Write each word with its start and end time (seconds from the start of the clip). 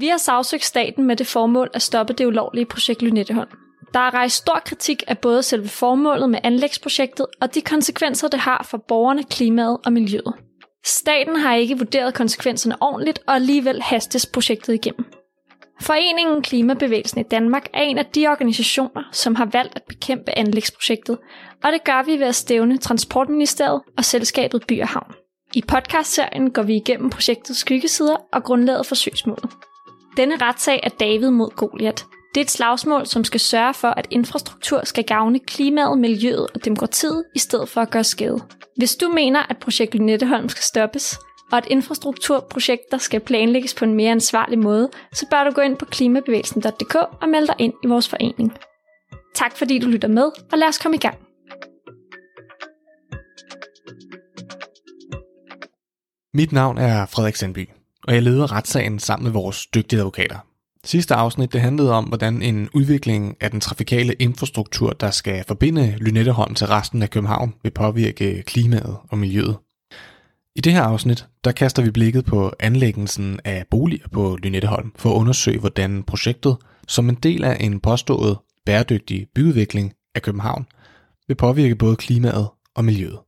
Vi 0.00 0.08
har 0.08 0.16
sagsøgt 0.16 0.64
staten 0.64 1.04
med 1.04 1.16
det 1.16 1.26
formål 1.26 1.70
at 1.74 1.82
stoppe 1.82 2.12
det 2.12 2.26
ulovlige 2.26 2.66
projekt 2.66 3.02
Lynetteholm. 3.02 3.50
Der 3.94 4.00
er 4.00 4.14
rejst 4.14 4.36
stor 4.36 4.62
kritik 4.64 5.02
af 5.06 5.18
både 5.18 5.42
selve 5.42 5.68
formålet 5.68 6.30
med 6.30 6.38
anlægsprojektet 6.42 7.26
og 7.40 7.54
de 7.54 7.60
konsekvenser, 7.60 8.28
det 8.28 8.40
har 8.40 8.66
for 8.70 8.78
borgerne, 8.88 9.24
klimaet 9.24 9.78
og 9.84 9.92
miljøet. 9.92 10.34
Staten 10.84 11.36
har 11.36 11.54
ikke 11.54 11.78
vurderet 11.78 12.14
konsekvenserne 12.14 12.76
ordentligt, 12.80 13.18
og 13.26 13.34
alligevel 13.34 13.82
hastes 13.82 14.26
projektet 14.26 14.74
igennem. 14.74 15.04
Foreningen 15.80 16.42
Klimabevægelsen 16.42 17.20
i 17.20 17.28
Danmark 17.30 17.66
er 17.74 17.82
en 17.82 17.98
af 17.98 18.06
de 18.06 18.26
organisationer, 18.28 19.02
som 19.12 19.34
har 19.34 19.48
valgt 19.52 19.76
at 19.76 19.82
bekæmpe 19.88 20.38
anlægsprojektet, 20.38 21.18
og 21.64 21.72
det 21.72 21.84
gør 21.84 22.02
vi 22.02 22.12
ved 22.12 22.26
at 22.26 22.34
stævne 22.34 22.78
Transportministeriet 22.78 23.82
og 23.96 24.04
selskabet 24.04 24.66
By 24.68 24.82
og 24.82 24.88
Havn. 24.88 25.14
I 25.54 25.62
podcastserien 25.68 26.50
går 26.50 26.62
vi 26.62 26.76
igennem 26.76 27.10
projektets 27.10 27.58
skyggesider 27.58 28.16
og 28.32 28.44
grundlaget 28.44 28.86
for 28.86 28.94
søgsmålet. 28.94 29.50
Denne 30.16 30.36
retssag 30.36 30.80
er 30.82 30.88
David 30.88 31.30
mod 31.30 31.50
Goliat. 31.56 32.06
Det 32.34 32.40
er 32.40 32.44
et 32.44 32.50
slagsmål, 32.50 33.06
som 33.06 33.24
skal 33.24 33.40
sørge 33.40 33.74
for, 33.74 33.88
at 33.88 34.06
infrastruktur 34.10 34.84
skal 34.84 35.04
gavne 35.04 35.38
klimaet, 35.38 35.98
miljøet 35.98 36.46
og 36.54 36.64
demokratiet, 36.64 37.24
i 37.34 37.38
stedet 37.38 37.68
for 37.68 37.80
at 37.80 37.90
gøre 37.90 38.04
skade. 38.04 38.40
Hvis 38.76 38.96
du 38.96 39.08
mener, 39.08 39.42
at 39.50 39.58
projekt 39.58 39.94
Lynetteholm 39.94 40.48
skal 40.48 40.62
stoppes, 40.62 41.18
og 41.52 41.58
at 41.58 41.66
infrastrukturprojekter 41.66 42.98
skal 42.98 43.20
planlægges 43.20 43.74
på 43.74 43.84
en 43.84 43.94
mere 43.94 44.10
ansvarlig 44.10 44.58
måde, 44.58 44.90
så 45.12 45.26
bør 45.30 45.44
du 45.44 45.50
gå 45.50 45.60
ind 45.60 45.76
på 45.76 45.84
klimabevægelsen.dk 45.84 46.94
og 46.94 47.28
melde 47.28 47.46
dig 47.46 47.56
ind 47.58 47.72
i 47.84 47.86
vores 47.86 48.08
forening. 48.08 48.52
Tak 49.34 49.56
fordi 49.56 49.78
du 49.78 49.88
lytter 49.88 50.08
med, 50.08 50.30
og 50.52 50.58
lad 50.58 50.68
os 50.68 50.78
komme 50.78 50.96
i 50.96 51.00
gang. 51.00 51.18
Mit 56.34 56.52
navn 56.52 56.78
er 56.78 57.06
Frederik 57.06 57.36
Sandby, 57.36 57.68
og 58.10 58.16
jeg 58.16 58.22
leder 58.22 58.52
retssagen 58.52 58.98
sammen 58.98 59.24
med 59.24 59.32
vores 59.32 59.66
dygtige 59.66 59.98
advokater. 59.98 60.38
Sidste 60.84 61.14
afsnit 61.14 61.52
det 61.52 61.60
handlede 61.60 61.92
om, 61.92 62.04
hvordan 62.04 62.42
en 62.42 62.68
udvikling 62.74 63.36
af 63.40 63.50
den 63.50 63.60
trafikale 63.60 64.14
infrastruktur, 64.14 64.90
der 64.90 65.10
skal 65.10 65.44
forbinde 65.48 65.96
Lynetteholm 66.00 66.54
til 66.54 66.66
resten 66.66 67.02
af 67.02 67.10
København, 67.10 67.54
vil 67.62 67.70
påvirke 67.70 68.42
klimaet 68.42 68.96
og 69.08 69.18
miljøet. 69.18 69.56
I 70.56 70.60
det 70.60 70.72
her 70.72 70.82
afsnit, 70.82 71.26
der 71.44 71.52
kaster 71.52 71.82
vi 71.82 71.90
blikket 71.90 72.24
på 72.24 72.52
anlæggelsen 72.60 73.40
af 73.44 73.64
boliger 73.70 74.08
på 74.12 74.38
Lynetteholm 74.42 74.92
for 74.96 75.10
at 75.10 75.14
undersøge, 75.14 75.58
hvordan 75.58 76.02
projektet, 76.02 76.56
som 76.88 77.08
en 77.08 77.14
del 77.14 77.44
af 77.44 77.56
en 77.60 77.80
påstået 77.80 78.38
bæredygtig 78.66 79.26
byudvikling 79.34 79.92
af 80.14 80.22
København, 80.22 80.66
vil 81.28 81.34
påvirke 81.34 81.76
både 81.76 81.96
klimaet 81.96 82.48
og 82.74 82.84
miljøet. 82.84 83.18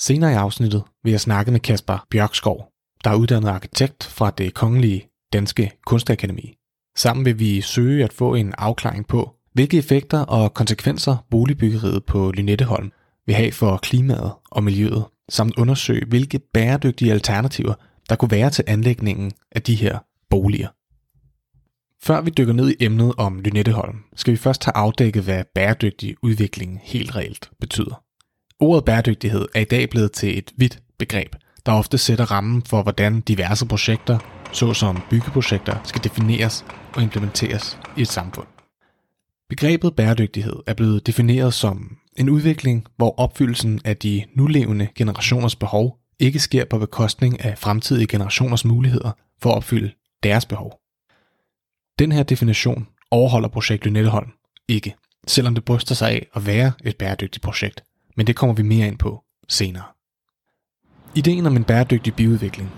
Senere 0.00 0.32
i 0.32 0.34
afsnittet 0.34 0.82
vil 1.02 1.10
jeg 1.10 1.20
snakke 1.20 1.52
med 1.52 1.60
Kasper 1.60 2.06
Bjørkskov, 2.10 2.73
der 3.04 3.10
er 3.10 3.14
uddannet 3.14 3.48
arkitekt 3.48 4.04
fra 4.04 4.30
det 4.30 4.54
kongelige 4.54 5.08
danske 5.32 5.70
kunstakademi. 5.86 6.54
Sammen 6.96 7.24
vil 7.24 7.38
vi 7.38 7.60
søge 7.60 8.04
at 8.04 8.12
få 8.12 8.34
en 8.34 8.54
afklaring 8.58 9.06
på, 9.06 9.34
hvilke 9.52 9.78
effekter 9.78 10.18
og 10.18 10.54
konsekvenser 10.54 11.16
boligbyggeriet 11.30 12.04
på 12.04 12.30
Lynetteholm 12.30 12.92
vil 13.26 13.34
have 13.34 13.52
for 13.52 13.76
klimaet 13.76 14.32
og 14.50 14.64
miljøet, 14.64 15.04
samt 15.28 15.58
undersøge, 15.58 16.06
hvilke 16.06 16.38
bæredygtige 16.38 17.12
alternativer 17.12 17.74
der 18.08 18.16
kunne 18.16 18.30
være 18.30 18.50
til 18.50 18.64
anlægningen 18.66 19.32
af 19.52 19.62
de 19.62 19.74
her 19.74 19.98
boliger. 20.30 20.68
Før 22.02 22.20
vi 22.20 22.30
dykker 22.30 22.52
ned 22.52 22.70
i 22.70 22.84
emnet 22.84 23.12
om 23.18 23.40
Lynetteholm, 23.40 23.96
skal 24.16 24.32
vi 24.32 24.36
først 24.36 24.64
have 24.64 24.76
afdækket, 24.76 25.22
hvad 25.22 25.44
bæredygtig 25.54 26.16
udvikling 26.22 26.80
helt 26.82 27.16
reelt 27.16 27.50
betyder. 27.60 28.02
Ordet 28.60 28.84
bæredygtighed 28.84 29.46
er 29.54 29.60
i 29.60 29.64
dag 29.64 29.90
blevet 29.90 30.12
til 30.12 30.38
et 30.38 30.52
vidt 30.56 30.82
begreb, 30.98 31.34
der 31.66 31.72
ofte 31.72 31.98
sætter 31.98 32.30
rammen 32.30 32.62
for, 32.62 32.82
hvordan 32.82 33.20
diverse 33.20 33.66
projekter, 33.66 34.18
såsom 34.52 35.02
byggeprojekter, 35.10 35.76
skal 35.84 36.04
defineres 36.04 36.64
og 36.94 37.02
implementeres 37.02 37.78
i 37.96 38.00
et 38.00 38.08
samfund. 38.08 38.46
Begrebet 39.48 39.96
bæredygtighed 39.96 40.56
er 40.66 40.74
blevet 40.74 41.06
defineret 41.06 41.54
som 41.54 41.96
en 42.16 42.28
udvikling, 42.28 42.86
hvor 42.96 43.14
opfyldelsen 43.18 43.80
af 43.84 43.96
de 43.96 44.24
nulevende 44.34 44.88
generationers 44.94 45.56
behov 45.56 45.98
ikke 46.18 46.38
sker 46.38 46.64
på 46.64 46.78
bekostning 46.78 47.44
af 47.44 47.58
fremtidige 47.58 48.06
generationers 48.06 48.64
muligheder 48.64 49.10
for 49.42 49.50
at 49.50 49.56
opfylde 49.56 49.92
deres 50.22 50.46
behov. 50.46 50.80
Den 51.98 52.12
her 52.12 52.22
definition 52.22 52.86
overholder 53.10 53.48
projekt 53.48 53.84
Lynetteholm 53.84 54.30
ikke, 54.68 54.94
selvom 55.26 55.54
det 55.54 55.64
bryster 55.64 55.94
sig 55.94 56.10
af 56.10 56.26
at 56.34 56.46
være 56.46 56.72
et 56.84 56.96
bæredygtigt 56.96 57.42
projekt, 57.42 57.84
men 58.16 58.26
det 58.26 58.36
kommer 58.36 58.54
vi 58.54 58.62
mere 58.62 58.86
ind 58.86 58.98
på 58.98 59.24
senere. 59.48 59.93
Ideen 61.16 61.46
om 61.46 61.56
en 61.56 61.64
bæredygtig 61.64 62.14
byudvikling 62.14 62.70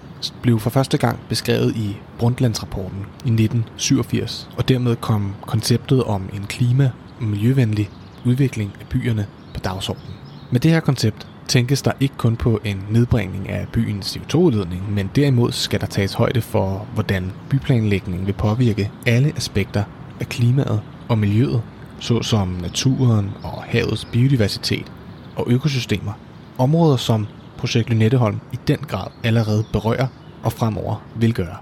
blev 0.43 0.61
for 0.61 0.71
første 0.71 0.99
gang 0.99 1.19
beskrevet 1.29 1.77
i 1.77 1.97
Brundtlandsrapporten 2.19 2.99
i 2.99 3.31
1987, 3.31 4.49
og 4.57 4.69
dermed 4.69 4.97
kom 4.97 5.35
konceptet 5.47 6.05
om 6.05 6.29
en 6.35 6.47
klima- 6.47 6.91
og 7.19 7.25
miljøvenlig 7.25 7.91
udvikling 8.25 8.73
af 8.81 8.87
byerne 8.87 9.27
på 9.55 9.61
dagsordenen. 9.61 10.15
Med 10.51 10.61
det 10.61 10.71
her 10.71 10.81
koncept 10.81 11.27
tænkes 11.49 11.83
der 11.83 11.93
ikke 12.01 12.15
kun 12.17 12.37
på 12.37 12.61
en 12.65 12.85
nedbringning 12.91 13.49
af 13.49 13.67
byens 13.73 14.17
CO2-udledning, 14.17 14.95
men 14.95 15.11
derimod 15.17 15.53
skal 15.53 15.81
der 15.81 15.87
tages 15.87 16.15
højde 16.15 16.41
for, 16.41 16.87
hvordan 16.95 17.33
byplanlægningen 17.51 18.27
vil 18.27 18.33
påvirke 18.33 18.91
alle 19.07 19.33
aspekter 19.37 19.85
af 20.21 20.29
klimaet 20.29 20.81
og 21.09 21.19
miljøet, 21.19 21.63
såsom 22.01 22.49
naturen 22.49 23.31
og 23.43 23.63
havets 23.63 24.05
biodiversitet 24.05 24.93
og 25.37 25.47
økosystemer. 25.49 26.13
Områder, 26.59 26.97
som 26.97 27.27
projekt 27.59 27.91
Lynetteholm 27.91 28.39
i 28.53 28.59
den 28.69 28.79
grad 28.79 29.11
allerede 29.25 29.65
berører 29.73 30.07
og 30.45 30.53
fremover 30.53 31.07
vil 31.17 31.35
gøre. 31.35 31.57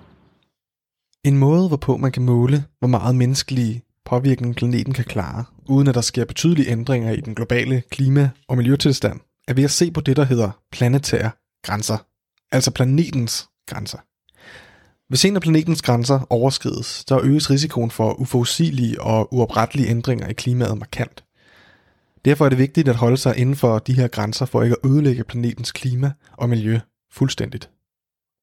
En 1.25 1.38
måde, 1.38 1.69
hvorpå 1.69 1.97
man 1.97 2.12
kan 2.12 2.22
måle, 2.22 2.65
hvor 2.78 2.88
meget 2.88 3.15
menneskelige 3.15 3.82
påvirkning 4.04 4.56
planeten 4.56 4.93
kan 4.93 5.04
klare, 5.04 5.44
uden 5.69 5.88
at 5.88 5.94
der 5.94 6.00
sker 6.00 6.25
betydelige 6.25 6.71
ændringer 6.71 7.12
i 7.12 7.21
den 7.21 7.34
globale 7.34 7.83
klima- 7.91 8.31
og 8.49 8.56
miljøtilstand, 8.56 9.21
er 9.49 9.54
ved 9.54 9.65
at 9.65 9.71
se 9.71 9.91
på 9.91 10.00
det, 10.00 10.16
der 10.16 10.25
hedder 10.25 10.50
planetære 10.72 11.31
grænser, 11.65 11.97
altså 12.53 12.71
planetens 12.71 13.49
grænser. 13.69 13.99
Hvis 15.09 15.25
en 15.25 15.37
af 15.37 15.43
planetens 15.43 15.83
grænser 15.83 16.27
overskrides, 16.31 17.04
så 17.09 17.21
øges 17.22 17.50
risikoen 17.50 17.91
for 17.91 18.12
uforudsigelige 18.12 19.03
og 19.03 19.34
uoprettelige 19.34 19.88
ændringer 19.88 20.28
i 20.28 20.33
klimaet 20.33 20.78
markant. 20.78 21.24
Derfor 22.25 22.45
er 22.45 22.49
det 22.49 22.59
vigtigt 22.59 22.89
at 22.89 22.97
holde 22.97 23.17
sig 23.17 23.39
inden 23.39 23.57
for 23.57 23.79
de 23.79 23.93
her 23.93 24.09
grænser 24.09 24.47
for 24.47 24.62
ikke 24.62 24.77
at 24.85 24.91
ødelægge 24.91 25.25
planetens 25.25 25.73
klima 25.73 26.12
og 26.33 26.49
miljø 26.49 26.79
fuldstændigt. 27.12 27.71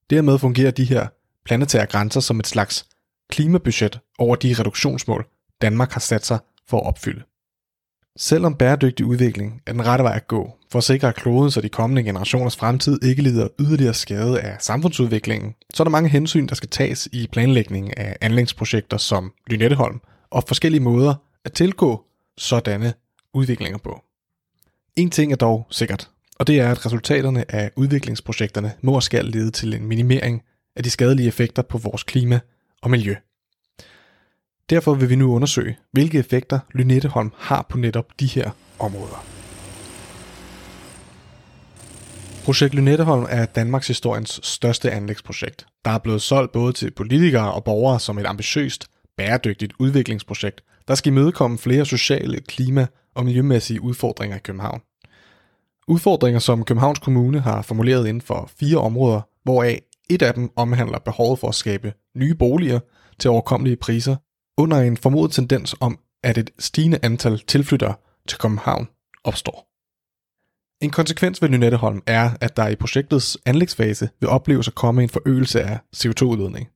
Dermed 0.10 0.40
fungerer 0.40 0.72
de 0.72 0.86
her 0.86 1.08
planetære 1.46 1.86
grænser 1.86 2.20
som 2.20 2.40
et 2.40 2.48
slags 2.48 2.86
klimabudget 3.30 4.00
over 4.20 4.36
de 4.36 4.56
reduktionsmål, 4.60 5.26
Danmark 5.62 5.92
har 5.92 6.00
sat 6.00 6.26
sig 6.26 6.40
for 6.68 6.78
at 6.78 6.88
opfylde. 6.88 7.24
Selvom 8.18 8.56
bæredygtig 8.56 9.06
udvikling 9.06 9.62
er 9.68 9.72
den 9.72 9.86
rette 9.86 10.04
vej 10.04 10.16
at 10.16 10.28
gå 10.28 10.58
for 10.72 10.78
at 10.78 10.84
sikre, 10.84 11.08
at 11.08 11.16
kloden 11.16 11.52
så 11.52 11.62
de 11.62 11.70
kommende 11.70 12.04
generationers 12.04 12.56
fremtid 12.56 13.04
ikke 13.04 13.22
lider 13.22 13.48
yderligere 13.60 13.94
skade 13.94 14.42
af 14.42 14.62
samfundsudviklingen, 14.62 15.56
så 15.74 15.84
er 15.84 15.86
der 15.86 15.92
mange 15.92 16.10
hensyn, 16.10 16.48
der 16.48 16.56
skal 16.56 16.70
tages 16.70 17.10
i 17.12 17.28
planlægningen 17.32 17.94
af 17.98 18.18
anlægsprojekter 18.22 18.98
som 18.98 19.32
Lynetteholm, 19.48 20.02
og 20.32 20.44
forskellige 20.48 20.82
måder 20.82 21.16
at 21.46 21.54
tilgå 21.54 22.06
sådanne 22.38 22.94
udviklinger 23.34 23.78
på. 23.78 24.04
En 24.96 25.10
ting 25.10 25.32
er 25.32 25.36
dog 25.36 25.68
sikkert, 25.70 26.10
og 26.40 26.48
det 26.48 26.60
er, 26.60 26.72
at 26.72 26.86
resultaterne 26.86 27.56
af 27.56 27.72
udviklingsprojekterne 27.76 28.74
må 28.82 28.96
og 28.96 29.04
skal 29.04 29.26
lede 29.26 29.52
til 29.52 29.74
en 29.74 29.86
minimering 29.86 30.44
af 30.76 30.84
de 30.84 30.90
skadelige 30.90 31.28
effekter 31.28 31.62
på 31.62 31.78
vores 31.78 32.04
klima 32.04 32.40
og 32.82 32.92
miljø. 32.92 33.16
Derfor 34.70 34.94
vil 34.94 35.10
vi 35.10 35.16
nu 35.16 35.36
undersøge, 35.36 35.78
hvilke 35.92 36.20
effekter 36.20 36.60
Lynetteholm 36.72 37.32
har 37.38 37.66
på 37.70 37.78
netop 37.78 38.20
de 38.20 38.26
her 38.26 38.52
områder. 38.80 39.26
Projekt 42.46 42.74
Lynetteholm 42.74 43.26
er 43.30 43.46
Danmarks 43.46 43.88
historiens 43.88 44.40
største 44.44 44.92
anlægsprojekt, 44.92 45.66
der 45.86 45.92
er 45.92 45.98
blevet 45.98 46.22
solgt 46.22 46.52
både 46.52 46.74
til 46.74 46.92
politikere 46.92 47.54
og 47.54 47.64
borgere 47.64 48.00
som 48.00 48.20
et 48.20 48.26
ambitiøst, 48.26 48.88
bæredygtigt 49.18 49.74
udviklingsprojekt, 49.80 50.64
der 50.88 50.96
skal 50.96 51.12
imødekomme 51.12 51.58
flere 51.58 51.86
sociale, 51.86 52.42
klima- 52.42 52.88
og 53.16 53.26
miljømæssige 53.26 53.82
udfordringer 53.82 54.38
i 54.38 54.40
København. 54.40 54.82
Udfordringer, 55.88 56.40
som 56.40 56.64
Københavns 56.66 57.00
Kommune 57.00 57.40
har 57.40 57.62
formuleret 57.62 58.08
inden 58.08 58.22
for 58.22 58.50
fire 58.60 58.78
områder, 58.78 59.22
hvoraf 59.44 59.82
et 60.10 60.22
af 60.22 60.34
dem 60.34 60.50
omhandler 60.56 61.00
behovet 61.00 61.40
for 61.40 61.48
at 61.48 61.56
skabe 61.56 61.94
nye 62.16 62.36
boliger 62.36 62.80
til 63.20 63.30
overkommelige 63.30 63.76
priser, 63.76 64.16
under 64.58 64.78
en 64.78 64.98
formodet 64.98 65.32
tendens 65.32 65.76
om, 65.80 66.00
at 66.24 66.38
et 66.38 66.52
stigende 66.60 67.00
antal 67.04 67.40
tilflyttere 67.40 67.96
til 68.28 68.38
København 68.38 68.88
opstår. 69.24 69.68
En 70.84 70.90
konsekvens 70.90 71.42
ved 71.42 71.50
Lynetteholm 71.50 72.02
er, 72.08 72.32
at 72.42 72.58
der 72.58 72.68
i 72.68 72.76
projektets 72.76 73.38
anlægsfase 73.46 74.10
vil 74.20 74.30
opleves 74.30 74.68
at 74.68 74.76
komme 74.76 75.04
en 75.04 75.10
forøgelse 75.10 75.62
af 75.62 75.80
CO2-udledning. 75.96 76.70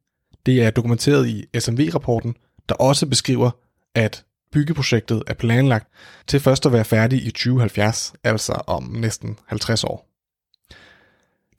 Det 0.46 0.64
er 0.64 0.72
dokumenteret 0.72 1.28
i 1.28 1.46
SMV-rapporten, 1.60 2.36
der 2.70 2.76
også 2.76 3.06
beskriver, 3.06 3.52
at 3.96 4.26
byggeprojektet 4.52 5.24
er 5.28 5.34
planlagt 5.34 5.88
til 6.28 6.40
først 6.40 6.66
at 6.66 6.74
være 6.74 6.86
færdig 6.86 7.26
i 7.26 7.32
2070, 7.32 8.14
altså 8.24 8.54
om 8.68 8.84
næsten 8.84 9.40
50 9.46 9.84
år. 9.84 10.10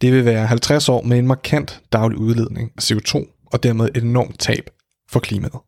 Det 0.00 0.12
vil 0.12 0.24
være 0.24 0.46
50 0.46 0.88
år 0.88 1.02
med 1.02 1.18
en 1.18 1.26
markant 1.26 1.82
daglig 1.92 2.18
udledning 2.18 2.72
af 2.76 2.90
CO2 2.90 3.46
og 3.46 3.62
dermed 3.62 3.88
et 3.94 4.02
enormt 4.02 4.38
tab 4.38 4.70
for 5.08 5.20
klimaet. 5.20 5.58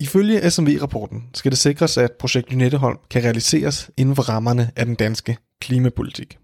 Ifølge 0.00 0.50
SMV-rapporten 0.50 1.30
skal 1.34 1.50
det 1.50 1.58
sikres, 1.58 1.98
at 1.98 2.12
projekt 2.12 2.50
Lynetteholm 2.50 2.98
kan 3.10 3.24
realiseres 3.24 3.90
inden 3.96 4.16
for 4.16 4.22
rammerne 4.22 4.72
af 4.76 4.86
den 4.86 4.94
danske 4.94 5.36
klimapolitik. 5.60 6.38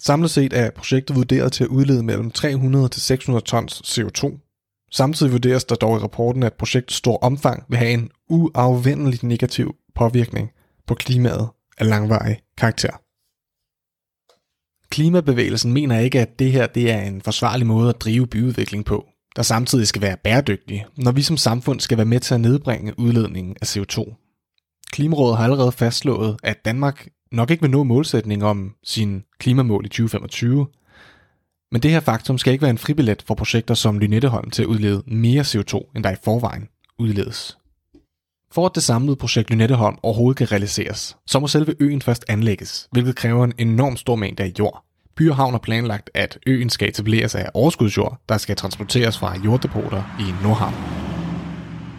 Samlet 0.00 0.30
set 0.30 0.52
er 0.52 0.70
projektet 0.70 1.16
vurderet 1.16 1.52
til 1.52 1.64
at 1.64 1.70
udlede 1.70 2.02
mellem 2.02 2.30
300 2.30 2.88
til 2.88 3.02
600 3.02 3.44
tons 3.44 3.98
CO2. 3.98 4.42
Samtidig 4.92 5.32
vurderes 5.32 5.64
der 5.64 5.74
dog 5.74 5.96
i 5.96 6.00
rapporten, 6.00 6.42
at 6.42 6.54
projektets 6.54 6.96
store 6.96 7.18
omfang 7.22 7.64
vil 7.68 7.78
have 7.78 7.90
en 7.90 8.10
uafvendelig 8.28 9.24
negativ 9.24 9.74
påvirkning 9.94 10.50
på 10.86 10.94
klimaet 10.94 11.48
af 11.78 11.88
langvarig 11.88 12.38
karakter. 12.58 12.90
Klimabevægelsen 14.90 15.72
mener 15.72 15.98
ikke, 15.98 16.20
at 16.20 16.38
det 16.38 16.52
her 16.52 16.66
det 16.66 16.90
er 16.90 17.02
en 17.02 17.22
forsvarlig 17.22 17.66
måde 17.66 17.88
at 17.88 18.00
drive 18.00 18.26
byudvikling 18.26 18.84
på, 18.84 19.06
der 19.36 19.42
samtidig 19.42 19.86
skal 19.86 20.02
være 20.02 20.16
bæredygtig, 20.16 20.86
når 20.96 21.12
vi 21.12 21.22
som 21.22 21.36
samfund 21.36 21.80
skal 21.80 21.98
være 21.98 22.06
med 22.06 22.20
til 22.20 22.34
at 22.34 22.40
nedbringe 22.40 22.98
udledningen 22.98 23.56
af 23.60 23.76
CO2. 23.76 24.14
Klimarådet 24.92 25.36
har 25.36 25.44
allerede 25.44 25.72
fastslået, 25.72 26.36
at 26.42 26.64
Danmark 26.64 27.08
nok 27.32 27.50
ikke 27.50 27.60
vil 27.60 27.70
nå 27.70 27.82
målsætning 27.82 28.44
om 28.44 28.74
sin 28.84 29.24
klimamål 29.38 29.84
i 29.86 29.88
2025, 29.88 30.66
men 31.72 31.82
det 31.82 31.90
her 31.90 32.00
faktum 32.00 32.38
skal 32.38 32.52
ikke 32.52 32.62
være 32.62 32.70
en 32.70 32.78
fribillet 32.78 33.22
for 33.26 33.34
projekter 33.34 33.74
som 33.74 33.98
Lynetteholm 33.98 34.50
til 34.50 34.62
at 34.62 34.66
udlede 34.66 35.02
mere 35.06 35.42
CO2, 35.42 35.92
end 35.96 36.04
der 36.04 36.10
i 36.10 36.16
forvejen 36.24 36.68
udledes. 36.98 37.58
For 38.52 38.66
at 38.66 38.74
det 38.74 38.82
samlede 38.82 39.16
projekt 39.16 39.50
Lynetteholm 39.50 39.96
overhovedet 40.02 40.38
kan 40.38 40.52
realiseres, 40.52 41.16
så 41.26 41.40
må 41.40 41.48
selve 41.48 41.74
øen 41.80 42.02
først 42.02 42.24
anlægges, 42.28 42.88
hvilket 42.92 43.16
kræver 43.16 43.44
en 43.44 43.52
enorm 43.58 43.96
stor 43.96 44.16
mængde 44.16 44.42
af 44.42 44.52
jord. 44.58 44.84
By 45.16 45.30
og 45.30 45.36
Havn 45.36 45.52
har 45.52 45.58
planlagt, 45.58 46.10
at 46.14 46.38
øen 46.46 46.70
skal 46.70 46.88
etableres 46.88 47.34
af 47.34 47.48
overskudsjord, 47.54 48.20
der 48.28 48.38
skal 48.38 48.56
transporteres 48.56 49.18
fra 49.18 49.38
jorddepoter 49.44 50.02
i 50.20 50.42
Nordhavn. 50.42 51.05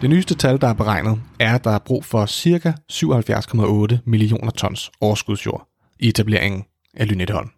Det 0.00 0.10
nyeste 0.10 0.34
tal, 0.34 0.60
der 0.60 0.68
er 0.68 0.72
beregnet, 0.72 1.20
er, 1.40 1.54
at 1.54 1.64
der 1.64 1.70
er 1.70 1.78
brug 1.78 2.04
for 2.04 2.26
ca. 2.26 2.74
77,8 2.92 3.98
millioner 4.04 4.50
tons 4.50 4.90
overskudsjord 5.00 5.68
i 6.00 6.08
etableringen 6.08 6.64
af 6.94 7.08
Lynetteholm. 7.08 7.48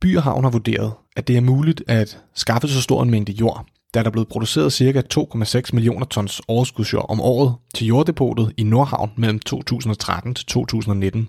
By 0.00 0.16
og 0.16 0.22
Havn 0.22 0.44
har 0.44 0.50
vurderet, 0.50 0.92
at 1.16 1.28
det 1.28 1.36
er 1.36 1.40
muligt 1.40 1.82
at 1.88 2.22
skaffe 2.34 2.68
så 2.68 2.82
stor 2.82 3.02
en 3.02 3.10
mængde 3.10 3.32
jord, 3.32 3.66
da 3.94 4.00
der 4.00 4.06
er 4.06 4.10
blevet 4.10 4.28
produceret 4.28 4.72
ca. 4.72 5.02
2,6 5.14 5.62
millioner 5.72 6.06
tons 6.06 6.42
overskudsjord 6.48 7.06
om 7.08 7.20
året 7.20 7.54
til 7.74 7.86
jorddepotet 7.86 8.52
i 8.56 8.62
Nordhavn 8.62 9.10
mellem 9.16 9.38
2013 9.38 10.34
til 10.34 10.46
2019. 10.46 11.28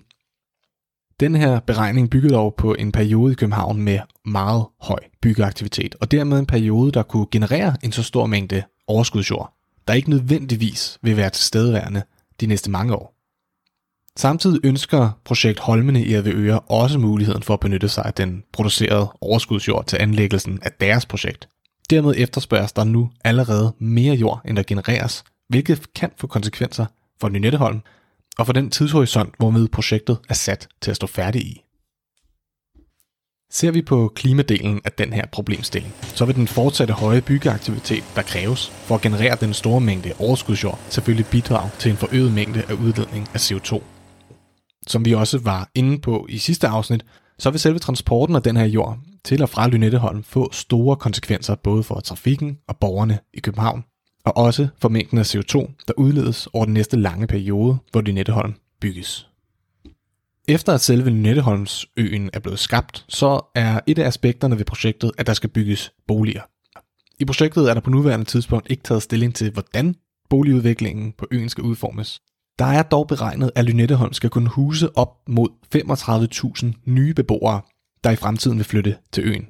Den 1.19 1.35
her 1.35 1.59
beregning 1.59 2.09
byggede 2.09 2.33
dog 2.33 2.55
på 2.57 2.73
en 2.73 2.91
periode 2.91 3.31
i 3.31 3.35
København 3.35 3.81
med 3.81 3.99
meget 4.25 4.65
høj 4.81 4.99
byggeaktivitet, 5.21 5.95
og 6.01 6.11
dermed 6.11 6.39
en 6.39 6.45
periode, 6.45 6.91
der 6.91 7.03
kunne 7.03 7.27
generere 7.31 7.75
en 7.83 7.91
så 7.91 8.03
stor 8.03 8.25
mængde 8.25 8.63
overskudsjord, 8.87 9.53
der 9.87 9.93
ikke 9.93 10.09
nødvendigvis 10.09 10.97
vil 11.01 11.17
være 11.17 11.29
tilstedeværende 11.29 12.03
de 12.39 12.45
næste 12.45 12.71
mange 12.71 12.95
år. 12.95 13.13
Samtidig 14.17 14.59
ønsker 14.63 15.19
projekt 15.25 15.59
Holmene 15.59 16.05
i 16.05 16.13
Avedøre 16.13 16.59
også 16.59 16.99
muligheden 16.99 17.43
for 17.43 17.53
at 17.53 17.59
benytte 17.59 17.89
sig 17.89 18.05
af 18.05 18.13
den 18.13 18.43
producerede 18.53 19.13
overskudsjord 19.21 19.85
til 19.85 19.97
anlæggelsen 20.01 20.59
af 20.61 20.71
deres 20.71 21.05
projekt. 21.05 21.47
Dermed 21.89 22.13
efterspørges 22.17 22.71
der 22.71 22.83
nu 22.83 23.11
allerede 23.23 23.73
mere 23.79 24.15
jord, 24.15 24.41
end 24.45 24.57
der 24.57 24.63
genereres, 24.63 25.23
hvilket 25.49 25.93
kan 25.93 26.11
få 26.17 26.27
konsekvenser 26.27 26.85
for 27.21 27.29
Lynetteholm 27.29 27.81
og 28.37 28.45
for 28.45 28.53
den 28.53 28.69
tidshorisont, 28.69 29.33
hvormed 29.37 29.67
projektet 29.67 30.17
er 30.29 30.33
sat 30.33 30.67
til 30.81 30.91
at 30.91 30.95
stå 30.95 31.07
færdig 31.07 31.41
i. 31.41 31.63
Ser 33.55 33.71
vi 33.71 33.81
på 33.81 34.11
klimadelen 34.15 34.81
af 34.85 34.91
den 34.91 35.13
her 35.13 35.25
problemstilling, 35.31 35.93
så 36.01 36.25
vil 36.25 36.35
den 36.35 36.47
fortsatte 36.47 36.93
høje 36.93 37.21
byggeaktivitet, 37.21 38.03
der 38.15 38.21
kræves 38.21 38.69
for 38.69 38.95
at 38.95 39.01
generere 39.01 39.37
den 39.41 39.53
store 39.53 39.81
mængde 39.81 40.13
overskudsjord, 40.19 40.79
selvfølgelig 40.89 41.25
bidrage 41.31 41.69
til 41.79 41.91
en 41.91 41.97
forøget 41.97 42.33
mængde 42.33 42.63
af 42.69 42.73
udledning 42.73 43.29
af 43.33 43.51
CO2. 43.51 43.81
Som 44.87 45.05
vi 45.05 45.13
også 45.13 45.39
var 45.39 45.69
inde 45.75 45.99
på 45.99 46.25
i 46.29 46.37
sidste 46.37 46.67
afsnit, 46.67 47.05
så 47.39 47.49
vil 47.49 47.59
selve 47.59 47.79
transporten 47.79 48.35
af 48.35 48.41
den 48.41 48.57
her 48.57 48.65
jord 48.65 48.99
til 49.23 49.41
og 49.41 49.49
fra 49.49 49.67
Lynetteholm 49.67 50.23
få 50.23 50.49
store 50.51 50.95
konsekvenser 50.95 51.55
både 51.55 51.83
for 51.83 51.99
trafikken 51.99 52.57
og 52.67 52.77
borgerne 52.77 53.19
i 53.33 53.39
København, 53.39 53.83
og 54.25 54.37
også 54.37 54.67
for 54.81 54.89
mængden 54.89 55.17
af 55.17 55.35
CO2, 55.35 55.83
der 55.87 55.93
udledes 55.97 56.47
over 56.53 56.65
den 56.65 56.73
næste 56.73 56.97
lange 56.97 57.27
periode, 57.27 57.77
hvor 57.91 58.01
Lynetteholm 58.01 58.53
bygges. 58.81 59.32
Efter 60.47 60.73
at 60.73 60.81
selve 60.81 61.09
Lynetteholmsøen 61.09 62.29
er 62.33 62.39
blevet 62.39 62.59
skabt, 62.59 63.05
så 63.09 63.51
er 63.55 63.79
et 63.87 63.99
af 63.99 64.07
aspekterne 64.07 64.57
ved 64.57 64.65
projektet, 64.65 65.11
at 65.17 65.27
der 65.27 65.33
skal 65.33 65.49
bygges 65.49 65.93
boliger. 66.07 66.41
I 67.19 67.25
projektet 67.25 67.69
er 67.69 67.73
der 67.73 67.81
på 67.81 67.89
nuværende 67.89 68.25
tidspunkt 68.25 68.71
ikke 68.71 68.83
taget 68.83 69.03
stilling 69.03 69.35
til, 69.35 69.51
hvordan 69.51 69.95
boligudviklingen 70.29 71.11
på 71.11 71.27
øen 71.31 71.49
skal 71.49 71.63
udformes. 71.63 72.21
Der 72.59 72.65
er 72.65 72.83
dog 72.83 73.07
beregnet, 73.07 73.51
at 73.55 73.65
Lynetteholm 73.65 74.13
skal 74.13 74.29
kunne 74.29 74.49
huse 74.49 74.97
op 74.97 75.29
mod 75.29 75.49
35.000 75.75 76.81
nye 76.85 77.13
beboere, 77.13 77.61
der 78.03 78.09
i 78.09 78.15
fremtiden 78.15 78.57
vil 78.57 78.65
flytte 78.65 78.97
til 79.11 79.23
øen. 79.23 79.47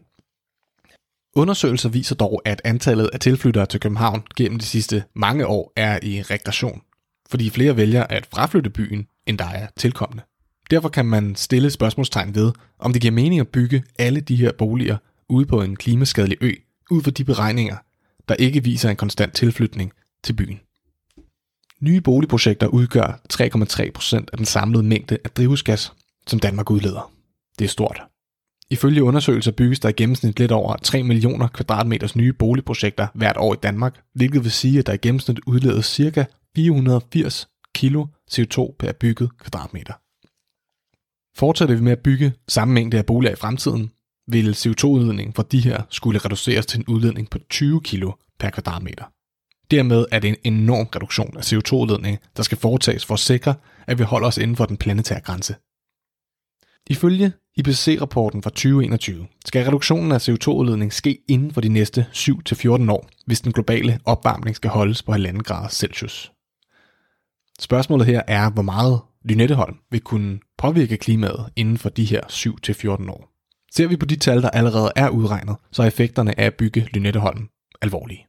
Undersøgelser 1.35 1.89
viser 1.89 2.15
dog, 2.15 2.41
at 2.45 2.61
antallet 2.63 3.09
af 3.13 3.19
tilflyttere 3.19 3.65
til 3.65 3.79
København 3.79 4.23
gennem 4.37 4.59
de 4.59 4.65
sidste 4.65 5.03
mange 5.15 5.47
år 5.47 5.73
er 5.75 5.99
i 6.03 6.21
regression, 6.21 6.81
fordi 7.29 7.49
flere 7.49 7.77
vælger 7.77 8.03
at 8.03 8.25
fraflytte 8.25 8.69
byen, 8.69 9.07
end 9.27 9.37
der 9.37 9.49
er 9.49 9.67
tilkommende. 9.77 10.23
Derfor 10.71 10.89
kan 10.89 11.05
man 11.05 11.35
stille 11.35 11.69
spørgsmålstegn 11.69 12.35
ved, 12.35 12.51
om 12.79 12.93
det 12.93 13.01
giver 13.01 13.11
mening 13.11 13.39
at 13.39 13.47
bygge 13.47 13.83
alle 13.99 14.21
de 14.21 14.35
her 14.35 14.51
boliger 14.57 14.97
ude 15.29 15.45
på 15.45 15.61
en 15.61 15.75
klimaskadelig 15.75 16.37
ø, 16.41 16.51
ud 16.91 17.01
fra 17.01 17.11
de 17.11 17.23
beregninger, 17.23 17.77
der 18.29 18.35
ikke 18.35 18.63
viser 18.63 18.89
en 18.89 18.95
konstant 18.95 19.33
tilflytning 19.33 19.91
til 20.23 20.33
byen. 20.33 20.59
Nye 21.81 22.01
boligprojekter 22.01 22.67
udgør 22.67 23.19
3,3% 23.33 24.25
af 24.31 24.37
den 24.37 24.45
samlede 24.45 24.83
mængde 24.83 25.17
af 25.23 25.29
drivhusgas, 25.29 25.93
som 26.27 26.39
Danmark 26.39 26.71
udleder. 26.71 27.11
Det 27.59 27.65
er 27.65 27.69
stort. 27.69 28.01
Ifølge 28.69 29.03
undersøgelser 29.03 29.51
bygges 29.51 29.79
der 29.79 29.89
i 29.89 29.91
gennemsnit 29.91 30.39
lidt 30.39 30.51
over 30.51 30.75
3 30.77 31.03
millioner 31.03 31.47
kvadratmeters 31.47 32.15
nye 32.15 32.33
boligprojekter 32.33 33.07
hvert 33.13 33.37
år 33.37 33.53
i 33.53 33.57
Danmark, 33.63 34.01
hvilket 34.15 34.43
vil 34.43 34.51
sige, 34.51 34.79
at 34.79 34.87
der 34.87 34.93
i 34.93 34.97
gennemsnit 34.97 35.39
udledes 35.47 35.85
ca. 35.85 36.25
480 36.55 37.47
kilo 37.75 38.05
CO2 38.31 38.75
per 38.79 38.91
bygget 38.91 39.37
kvadratmeter. 39.37 39.93
Fortsætter 41.35 41.75
vi 41.75 41.81
med 41.81 41.91
at 41.91 41.99
bygge 41.99 42.33
samme 42.47 42.73
mængde 42.73 42.97
af 42.97 43.05
boliger 43.05 43.33
i 43.33 43.35
fremtiden, 43.35 43.91
vil 44.27 44.53
CO2-udledningen 44.53 45.33
fra 45.33 45.43
de 45.51 45.59
her 45.59 45.81
skulle 45.89 46.19
reduceres 46.19 46.65
til 46.65 46.79
en 46.79 46.85
udledning 46.87 47.29
på 47.29 47.37
20 47.49 47.81
kg 47.81 48.03
per 48.39 48.49
kvadratmeter. 48.49 49.05
Dermed 49.71 50.05
er 50.11 50.19
det 50.19 50.27
en 50.27 50.53
enorm 50.53 50.87
reduktion 50.95 51.37
af 51.37 51.53
CO2-udledning, 51.53 52.17
der 52.37 52.43
skal 52.43 52.57
foretages 52.57 53.05
for 53.05 53.13
at 53.13 53.19
sikre, 53.19 53.55
at 53.87 53.99
vi 53.99 54.03
holder 54.03 54.27
os 54.27 54.37
inden 54.37 54.55
for 54.55 54.65
den 54.65 54.77
planetære 54.77 55.21
grænse. 55.21 55.55
Ifølge 56.89 57.31
IPCC-rapporten 57.55 58.43
fra 58.43 58.49
2021 58.49 59.27
skal 59.45 59.65
reduktionen 59.65 60.11
af 60.11 60.29
CO2-udledning 60.29 60.93
ske 60.93 61.17
inden 61.27 61.53
for 61.53 61.61
de 61.61 61.69
næste 61.69 62.05
7-14 62.13 62.91
år, 62.91 63.09
hvis 63.25 63.41
den 63.41 63.51
globale 63.51 63.99
opvarmning 64.05 64.55
skal 64.55 64.69
holdes 64.69 65.03
på 65.03 65.13
1,5 65.13 65.37
grader 65.37 65.69
Celsius. 65.69 66.31
Spørgsmålet 67.59 68.07
her 68.07 68.21
er, 68.27 68.49
hvor 68.49 68.61
meget 68.61 69.01
Lynetteholm 69.25 69.75
vil 69.91 70.01
kunne 70.01 70.39
påvirke 70.57 70.97
klimaet 70.97 71.49
inden 71.55 71.77
for 71.77 71.89
de 71.89 72.05
her 72.05 72.21
7-14 72.21 73.11
år. 73.11 73.29
Ser 73.75 73.87
vi 73.87 73.97
på 73.97 74.05
de 74.05 74.15
tal, 74.15 74.41
der 74.41 74.49
allerede 74.49 74.91
er 74.95 75.09
udregnet, 75.09 75.55
så 75.71 75.83
er 75.83 75.87
effekterne 75.87 76.39
af 76.39 76.45
at 76.45 76.53
bygge 76.53 76.87
Lynetteholm 76.93 77.49
alvorlige. 77.81 78.27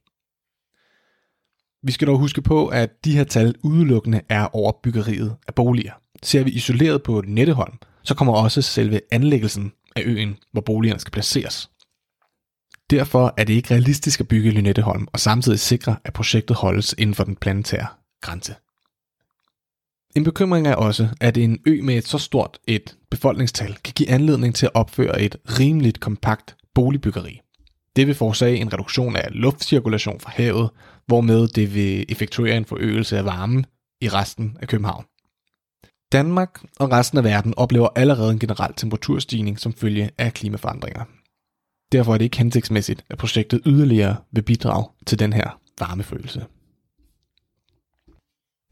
Vi 1.83 1.91
skal 1.91 2.07
dog 2.07 2.17
huske 2.17 2.41
på, 2.41 2.67
at 2.67 2.89
de 3.05 3.15
her 3.15 3.23
tal 3.23 3.55
udelukkende 3.63 4.21
er 4.29 4.55
over 4.55 4.71
byggeriet 4.83 5.35
af 5.47 5.55
boliger. 5.55 5.93
Ser 6.23 6.43
vi 6.43 6.51
isoleret 6.51 7.03
på 7.03 7.21
Lynetteholm, 7.21 7.77
så 8.03 8.15
kommer 8.15 8.33
også 8.33 8.61
selve 8.61 9.01
anlæggelsen 9.11 9.73
af 9.95 10.01
øen, 10.05 10.37
hvor 10.51 10.61
boligerne 10.61 10.99
skal 10.99 11.11
placeres. 11.11 11.69
Derfor 12.89 13.33
er 13.37 13.43
det 13.43 13.53
ikke 13.53 13.73
realistisk 13.73 14.19
at 14.19 14.27
bygge 14.27 14.51
Lynetteholm 14.51 15.07
og 15.13 15.19
samtidig 15.19 15.59
sikre, 15.59 15.95
at 16.03 16.13
projektet 16.13 16.57
holdes 16.57 16.95
inden 16.97 17.15
for 17.15 17.23
den 17.23 17.35
planetære 17.35 17.87
grænse. 18.21 18.55
En 20.15 20.23
bekymring 20.23 20.67
er 20.67 20.75
også, 20.75 21.07
at 21.21 21.37
en 21.37 21.59
ø 21.65 21.81
med 21.81 21.97
et 21.97 22.07
så 22.07 22.17
stort 22.17 22.57
et 22.67 22.97
befolkningstal 23.11 23.77
kan 23.83 23.93
give 23.93 24.09
anledning 24.09 24.55
til 24.55 24.65
at 24.65 24.75
opføre 24.75 25.21
et 25.21 25.35
rimeligt 25.59 25.99
kompakt 25.99 26.55
boligbyggeri. 26.73 27.41
Det 27.95 28.07
vil 28.07 28.15
forårsage 28.15 28.57
en 28.57 28.73
reduktion 28.73 29.15
af 29.15 29.27
luftcirkulation 29.31 30.19
fra 30.19 30.31
havet, 30.35 30.69
hvormed 31.05 31.47
det 31.47 31.75
vil 31.75 32.05
effektuere 32.09 32.57
en 32.57 32.65
forøgelse 32.65 33.17
af 33.17 33.25
varmen 33.25 33.65
i 34.01 34.09
resten 34.09 34.57
af 34.61 34.67
København. 34.67 35.05
Danmark 36.11 36.61
og 36.79 36.91
resten 36.91 37.17
af 37.17 37.23
verden 37.23 37.53
oplever 37.57 37.87
allerede 37.95 38.31
en 38.31 38.39
generel 38.39 38.73
temperaturstigning 38.73 39.59
som 39.59 39.73
følge 39.73 40.09
af 40.17 40.33
klimaforandringer. 40.33 41.03
Derfor 41.91 42.13
er 42.13 42.17
det 42.17 42.25
ikke 42.25 42.37
hensigtsmæssigt, 42.37 43.05
at 43.09 43.17
projektet 43.17 43.61
yderligere 43.65 44.15
vil 44.31 44.41
bidrage 44.41 44.85
til 45.05 45.19
den 45.19 45.33
her 45.33 45.59
varmefølelse. 45.79 46.45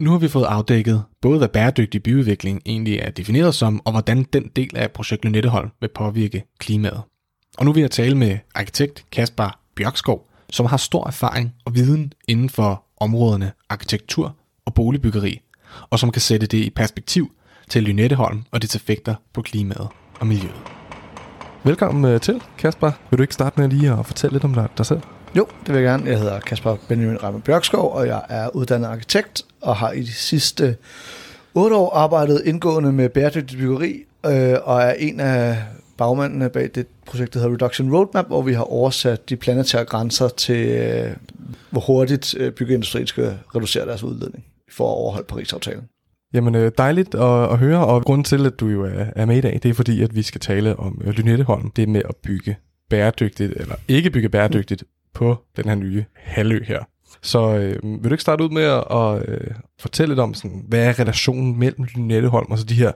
Nu 0.04 0.10
har 0.10 0.18
vi 0.18 0.28
fået 0.28 0.44
afdækket 0.44 1.04
både, 1.20 1.38
hvad 1.38 1.48
bæredygtig 1.48 2.02
byudvikling 2.02 2.62
egentlig 2.66 2.98
er 2.98 3.10
defineret 3.10 3.54
som, 3.54 3.80
og 3.84 3.92
hvordan 3.92 4.22
den 4.32 4.50
del 4.56 4.76
af 4.76 4.90
projekt 4.90 5.24
Lynetteholm 5.24 5.70
vil 5.80 5.88
påvirke 5.94 6.44
klimaet. 6.58 7.02
Og 7.58 7.64
nu 7.64 7.72
vil 7.72 7.80
jeg 7.80 7.90
tale 7.90 8.16
med 8.16 8.38
arkitekt 8.54 9.04
Kaspar 9.12 9.60
Bjørkskov, 9.76 10.28
som 10.50 10.66
har 10.66 10.76
stor 10.76 11.06
erfaring 11.06 11.54
og 11.64 11.74
viden 11.74 12.12
inden 12.28 12.50
for 12.50 12.84
områderne 13.00 13.52
arkitektur 13.68 14.36
og 14.64 14.74
boligbyggeri, 14.74 15.40
og 15.90 15.98
som 15.98 16.10
kan 16.10 16.22
sætte 16.22 16.46
det 16.46 16.58
i 16.58 16.70
perspektiv 16.70 17.32
til 17.70 17.82
Lynetteholm 17.82 18.42
og 18.50 18.62
dets 18.62 18.76
effekter 18.76 19.14
på 19.32 19.42
klimaet 19.42 19.88
og 20.20 20.26
miljøet. 20.26 20.62
Velkommen 21.62 22.04
øh, 22.04 22.20
til, 22.20 22.42
Kasper. 22.58 22.90
Vil 23.10 23.18
du 23.18 23.22
ikke 23.22 23.34
starte 23.34 23.60
med 23.60 23.68
lige 23.68 23.92
at 23.92 24.06
fortælle 24.06 24.34
lidt 24.34 24.44
om 24.44 24.54
dig, 24.54 24.68
dig 24.78 24.86
selv? 24.86 25.00
Jo, 25.36 25.46
det 25.66 25.74
vil 25.74 25.82
jeg 25.82 25.90
gerne. 25.90 26.10
Jeg 26.10 26.18
hedder 26.18 26.40
Kasper 26.40 26.76
Benjamin 26.88 27.22
Reimer 27.22 27.40
Bjørkskov, 27.40 27.92
og 27.92 28.06
jeg 28.06 28.22
er 28.28 28.56
uddannet 28.56 28.88
arkitekt 28.88 29.42
og 29.60 29.76
har 29.76 29.92
i 29.92 30.00
de 30.00 30.12
sidste 30.12 30.76
otte 31.54 31.76
år 31.76 31.94
arbejdet 31.94 32.42
indgående 32.44 32.92
med 32.92 33.08
bæredygtig 33.08 33.58
byggeri, 33.58 34.04
øh, 34.26 34.54
og 34.62 34.82
er 34.82 34.92
en 34.92 35.20
af 35.20 35.58
bagmændene 35.98 36.48
bag 36.48 36.70
det 36.74 36.86
projekt, 37.06 37.34
der 37.34 37.40
hedder 37.40 37.54
Reduction 37.54 37.94
Roadmap, 37.96 38.26
hvor 38.26 38.42
vi 38.42 38.52
har 38.52 38.62
oversat 38.62 39.28
de 39.28 39.36
planetære 39.36 39.84
grænser 39.84 40.28
til, 40.28 40.68
øh, 40.68 41.10
hvor 41.70 41.80
hurtigt 41.80 42.34
øh, 42.38 42.52
byggeindustrien 42.52 43.06
skal 43.06 43.38
reducere 43.54 43.86
deres 43.86 44.02
udledning 44.02 44.44
for 44.70 44.84
at 44.84 44.96
overholde 44.96 45.26
Paris-aftalen. 45.26 45.84
Jamen 46.34 46.54
øh, 46.54 46.72
dejligt 46.78 47.14
at, 47.14 47.50
at 47.50 47.58
høre, 47.58 47.86
og 47.86 48.04
grund 48.04 48.24
til, 48.24 48.46
at 48.46 48.60
du 48.60 48.68
jo 48.68 48.84
er, 48.84 49.04
er 49.16 49.24
med 49.24 49.36
i 49.36 49.40
dag, 49.40 49.60
det 49.62 49.68
er 49.68 49.74
fordi, 49.74 50.02
at 50.02 50.14
vi 50.14 50.22
skal 50.22 50.40
tale 50.40 50.76
om 50.76 51.00
øh, 51.04 51.10
Lynetteholm. 51.10 51.70
Det 51.70 51.88
med 51.88 52.02
at 52.08 52.16
bygge 52.16 52.56
bæredygtigt, 52.90 53.52
eller 53.56 53.74
ikke 53.88 54.10
bygge 54.10 54.28
bæredygtigt, 54.28 54.84
på 55.14 55.36
den 55.56 55.64
her 55.64 55.74
nye 55.74 56.04
halvø 56.14 56.64
her. 56.64 56.84
Så 57.22 57.54
øh, 57.54 57.82
vil 57.82 58.10
du 58.10 58.14
ikke 58.14 58.22
starte 58.22 58.44
ud 58.44 58.48
med 58.48 58.62
at, 58.62 58.84
at 58.90 59.28
øh, 59.28 59.54
fortælle 59.80 60.14
lidt 60.14 60.20
om, 60.20 60.34
sådan, 60.34 60.64
hvad 60.68 60.86
er 60.86 60.98
relationen 60.98 61.58
mellem 61.58 61.86
Lynetteholm 61.94 62.52
og 62.52 62.58
så 62.58 62.64
de 62.64 62.74
her 62.74 62.92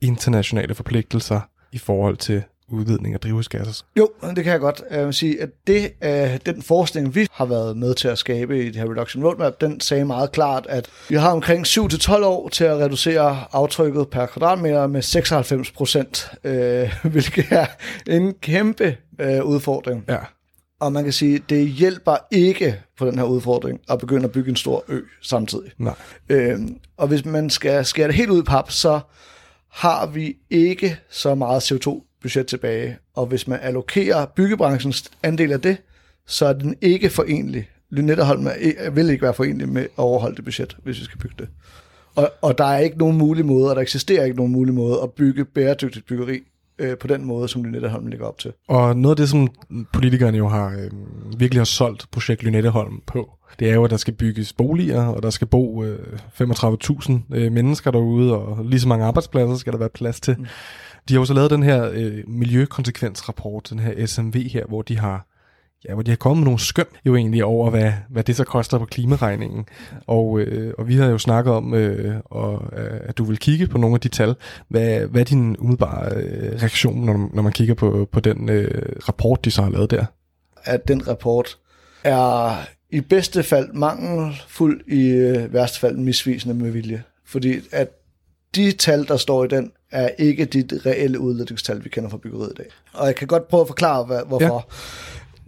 internationale 0.00 0.74
forpligtelser 0.74 1.40
i 1.72 1.78
forhold 1.78 2.16
til 2.16 2.42
udledning 2.68 3.14
af 3.14 3.20
drivhusgasser? 3.20 3.84
Jo, 3.98 4.08
det 4.36 4.44
kan 4.44 4.52
jeg 4.52 4.60
godt. 4.60 4.82
Vil 4.90 5.14
sige, 5.14 5.42
at 5.42 5.48
det, 5.66 5.92
uh, 6.04 6.54
den 6.54 6.62
forskning, 6.62 7.14
vi 7.14 7.26
har 7.32 7.44
været 7.44 7.76
med 7.76 7.94
til 7.94 8.08
at 8.08 8.18
skabe 8.18 8.62
i 8.62 8.66
det 8.66 8.76
her 8.76 8.90
Reduction 8.90 9.24
Roadmap, 9.24 9.60
den 9.60 9.80
sagde 9.80 10.04
meget 10.04 10.32
klart, 10.32 10.66
at 10.68 10.90
vi 11.08 11.14
har 11.14 11.30
omkring 11.32 11.66
7-12 11.66 12.24
år 12.24 12.48
til 12.48 12.64
at 12.64 12.76
reducere 12.78 13.44
aftrykket 13.52 14.08
per 14.08 14.26
kvadratmeter 14.26 14.86
med 14.86 15.02
96 15.02 15.70
procent, 15.70 16.30
uh, 16.44 16.50
hvilket 17.12 17.46
er 17.50 17.66
en 18.06 18.34
kæmpe 18.34 18.96
uh, 19.22 19.44
udfordring. 19.44 20.04
Ja. 20.08 20.18
Og 20.80 20.92
man 20.92 21.04
kan 21.04 21.12
sige, 21.12 21.42
det 21.48 21.68
hjælper 21.68 22.16
ikke 22.30 22.80
på 22.98 23.06
den 23.06 23.18
her 23.18 23.24
udfordring 23.24 23.80
at 23.90 23.98
begynde 23.98 24.24
at 24.24 24.32
bygge 24.32 24.50
en 24.50 24.56
stor 24.56 24.84
ø 24.88 25.00
samtidig. 25.22 25.70
Nej. 25.78 25.94
Øhm, 26.28 26.78
og 26.96 27.08
hvis 27.08 27.24
man 27.24 27.50
skal 27.50 27.84
skære 27.84 28.06
det 28.06 28.14
helt 28.14 28.30
ud 28.30 28.40
i 28.40 28.44
pap, 28.44 28.70
så 28.70 29.00
har 29.68 30.06
vi 30.06 30.36
ikke 30.50 30.98
så 31.10 31.34
meget 31.34 31.72
CO2-budget 31.72 32.46
tilbage. 32.46 32.98
Og 33.14 33.26
hvis 33.26 33.48
man 33.48 33.58
allokerer 33.62 34.26
byggebranchens 34.26 35.10
andel 35.22 35.52
af 35.52 35.60
det, 35.60 35.76
så 36.26 36.46
er 36.46 36.52
den 36.52 36.76
ikke 36.80 37.10
forenlig. 37.10 37.68
Lynetteholm 37.90 38.48
vil 38.92 39.10
ikke 39.10 39.22
være 39.22 39.34
forenlig 39.34 39.68
med 39.68 39.82
at 39.82 39.88
overholde 39.96 40.36
det 40.36 40.44
budget, 40.44 40.76
hvis 40.84 40.98
vi 40.98 41.04
skal 41.04 41.18
bygge 41.18 41.34
det. 41.38 41.48
Og, 42.14 42.30
og 42.42 42.58
der 42.58 42.64
er 42.64 42.78
ikke 42.78 42.98
nogen 42.98 43.18
mulig 43.18 43.46
måde, 43.46 43.70
og 43.70 43.76
der 43.76 43.82
eksisterer 43.82 44.24
ikke 44.24 44.36
nogen 44.36 44.52
mulig 44.52 44.74
måde 44.74 45.00
at 45.02 45.12
bygge 45.12 45.44
bæredygtigt 45.44 46.06
byggeri 46.06 46.40
øh, 46.78 46.98
på 46.98 47.06
den 47.06 47.24
måde, 47.24 47.48
som 47.48 47.64
Lynetteholm 47.64 48.06
ligger 48.06 48.26
op 48.26 48.38
til. 48.38 48.52
Og 48.68 48.96
noget 48.96 49.12
af 49.12 49.16
det, 49.16 49.28
som 49.28 49.48
politikerne 49.92 50.38
jo 50.38 50.48
har 50.48 50.66
øh, 50.68 50.90
virkelig 51.40 51.60
har 51.60 51.64
solgt 51.64 52.06
projekt 52.10 52.42
Lynetteholm 52.42 53.00
på, 53.06 53.30
det 53.58 53.70
er 53.70 53.74
jo, 53.74 53.84
at 53.84 53.90
der 53.90 53.96
skal 53.96 54.14
bygges 54.14 54.52
boliger, 54.52 55.06
og 55.06 55.22
der 55.22 55.30
skal 55.30 55.46
bo 55.46 55.84
øh, 55.84 55.98
35.000 56.40 57.12
øh, 57.34 57.52
mennesker 57.52 57.90
derude, 57.90 58.36
og 58.38 58.64
lige 58.64 58.80
så 58.80 58.88
mange 58.88 59.04
arbejdspladser 59.04 59.56
skal 59.56 59.72
der 59.72 59.78
være 59.78 59.88
plads 59.88 60.20
til. 60.20 60.36
Mm. 60.38 60.46
De 61.08 61.14
har 61.14 61.20
jo 61.20 61.24
så 61.24 61.34
lavet 61.34 61.50
den 61.50 61.62
her 61.62 61.90
øh, 61.92 62.18
miljøkonsekvensrapport, 62.26 63.70
den 63.70 63.78
her 63.78 64.06
SMV 64.06 64.34
her, 64.34 64.66
hvor 64.68 64.82
de 64.82 64.98
har 64.98 65.37
ja, 65.84 65.94
hvor 65.94 66.02
de 66.02 66.10
har 66.10 66.16
kommet 66.16 66.38
med 66.38 66.44
nogle 66.44 66.60
skøn 66.60 66.86
jo 67.06 67.16
egentlig 67.16 67.44
over, 67.44 67.70
hvad, 67.70 67.92
hvad 68.10 68.24
det 68.24 68.36
så 68.36 68.44
koster 68.44 68.78
på 68.78 68.84
klimaregningen. 68.84 69.66
Og, 70.06 70.40
øh, 70.40 70.74
og 70.78 70.88
vi 70.88 70.96
har 70.96 71.06
jo 71.06 71.18
snakket 71.18 71.52
om, 71.52 71.74
øh, 71.74 72.20
og, 72.24 72.62
øh, 72.76 73.00
at 73.02 73.18
du 73.18 73.24
vil 73.24 73.38
kigge 73.38 73.66
på 73.66 73.78
nogle 73.78 73.94
af 73.94 74.00
de 74.00 74.08
tal. 74.08 74.34
Hvad, 74.68 75.00
hvad 75.00 75.20
er 75.20 75.24
din 75.24 75.56
umiddelbare 75.58 76.12
øh, 76.16 76.62
reaktion, 76.62 77.04
når, 77.04 77.30
når 77.34 77.42
man 77.42 77.52
kigger 77.52 77.74
på, 77.74 78.08
på 78.12 78.20
den 78.20 78.48
øh, 78.48 78.92
rapport, 79.08 79.44
de 79.44 79.50
så 79.50 79.62
har 79.62 79.70
lavet 79.70 79.90
der? 79.90 80.04
At 80.64 80.88
den 80.88 81.08
rapport 81.08 81.58
er 82.04 82.56
i 82.90 83.00
bedste 83.00 83.42
fald 83.42 83.72
mangelfuld, 83.72 84.80
i 84.86 85.08
øh, 85.08 85.52
værste 85.52 85.80
fald 85.80 85.96
misvisende 85.96 86.54
med 86.54 86.70
vilje. 86.70 87.02
Fordi 87.26 87.60
at 87.72 87.88
de 88.54 88.72
tal, 88.72 89.08
der 89.08 89.16
står 89.16 89.44
i 89.44 89.48
den, 89.48 89.72
er 89.90 90.08
ikke 90.18 90.44
de 90.44 90.80
reelle 90.86 91.20
udledningstal, 91.20 91.84
vi 91.84 91.88
kender 91.88 92.10
fra 92.10 92.16
byggeriet 92.16 92.50
i 92.50 92.54
dag. 92.56 92.66
Og 92.92 93.06
jeg 93.06 93.16
kan 93.16 93.26
godt 93.26 93.48
prøve 93.48 93.60
at 93.60 93.66
forklare, 93.66 94.04
hvad, 94.04 94.20
hvorfor. 94.26 94.54
Ja. 94.54 94.60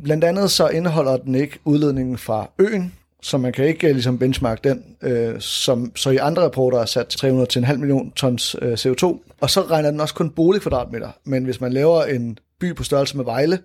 Blandt 0.03 0.25
andet 0.25 0.51
så 0.51 0.69
indeholder 0.69 1.17
den 1.17 1.35
ikke 1.35 1.59
udledningen 1.65 2.19
fra 2.19 2.51
øen, 2.59 2.93
så 3.23 3.39
man 3.39 3.53
kan 3.53 3.65
ikke 3.65 3.87
øh, 3.87 3.93
ligesom 3.93 4.19
benchmark 4.19 4.65
den, 4.65 4.85
øh, 5.03 5.41
som 5.41 5.93
så 5.97 6.11
i 6.11 6.17
andre 6.17 6.43
rapporter 6.43 6.79
er 6.79 6.85
sat 6.85 7.25
300-1,5 7.25 7.77
million 7.77 8.11
tons 8.11 8.57
øh, 8.63 8.73
CO2. 8.73 9.19
Og 9.41 9.51
så 9.51 9.63
regner 9.63 9.91
den 9.91 10.01
også 10.01 10.15
kun 10.15 10.31
boligkvadratmeter. 10.31 11.09
Men 11.25 11.45
hvis 11.45 11.61
man 11.61 11.73
laver 11.73 12.03
en 12.05 12.39
by 12.61 12.75
på 12.75 12.85
størrelse 12.85 13.17
med 13.17 13.25
Vejle, 13.25 13.59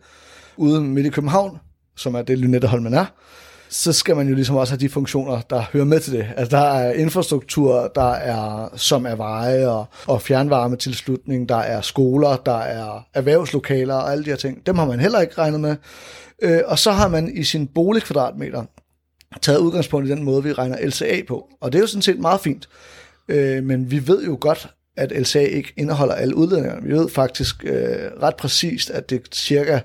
uden 0.58 0.94
midt 0.94 1.06
i 1.06 1.10
København, 1.10 1.60
som 1.96 2.16
er 2.16 2.22
det 2.22 2.40
Lynetteholmen 2.40 2.94
er, 2.94 3.06
så 3.70 3.94
skal 3.94 4.16
man 4.16 4.28
jo 4.28 4.36
ligesom 4.36 4.56
også 4.56 4.74
have 4.74 4.80
de 4.80 4.90
funktioner, 4.90 5.42
der 5.42 5.64
hører 5.74 5.86
med 5.86 6.00
til 6.00 6.14
det. 6.14 6.28
Altså 6.38 6.58
der 6.58 6.64
er 6.64 6.94
infrastruktur, 6.94 7.92
der 7.96 8.12
er, 8.12 8.70
som 8.76 9.06
er 9.06 9.16
veje 9.16 9.68
og, 9.68 9.86
og 10.08 10.22
fjernvarmetilslutning, 10.22 11.50
der 11.50 11.58
er 11.58 11.82
skoler, 11.82 12.36
der 12.36 12.58
er 12.58 13.08
erhvervslokaler 13.14 13.96
og 13.96 14.12
alle 14.12 14.26
de 14.26 14.30
her 14.30 14.38
ting. 14.38 14.66
Dem 14.66 14.78
har 14.78 14.86
man 14.86 15.00
heller 15.00 15.22
ikke 15.22 15.38
regnet 15.38 15.60
med. 15.60 15.76
Øh, 16.42 16.62
og 16.66 16.80
så 16.80 16.92
har 16.92 17.08
man 17.08 17.38
i 17.38 17.44
sin 17.44 17.68
boligkvadratmeter 17.68 18.64
taget 19.42 19.60
udgangspunkt 19.60 20.08
i 20.08 20.12
den 20.12 20.24
måde, 20.24 20.44
vi 20.44 20.54
regner 20.54 20.88
LCA 20.88 21.22
på. 21.28 21.48
Og 21.62 21.72
det 21.72 21.80
er 21.80 21.82
jo 21.82 21.88
sådan 21.88 22.02
set 22.02 22.20
meget 22.20 22.42
fint. 22.42 22.70
Øh, 23.28 23.64
men 23.64 23.92
vi 23.92 24.08
ved 24.08 24.26
jo 24.26 24.38
godt, 24.42 24.70
at 24.98 25.12
LCA 25.12 25.40
ikke 25.40 25.74
indeholder 25.78 26.14
alle 26.14 26.36
udledningerne. 26.36 26.88
Vi 26.88 26.94
ved 26.94 27.10
faktisk 27.10 27.64
øh, 27.64 28.12
ret 28.22 28.36
præcist, 28.36 28.90
at 28.90 29.10
det 29.10 29.22
cirka 29.34 29.80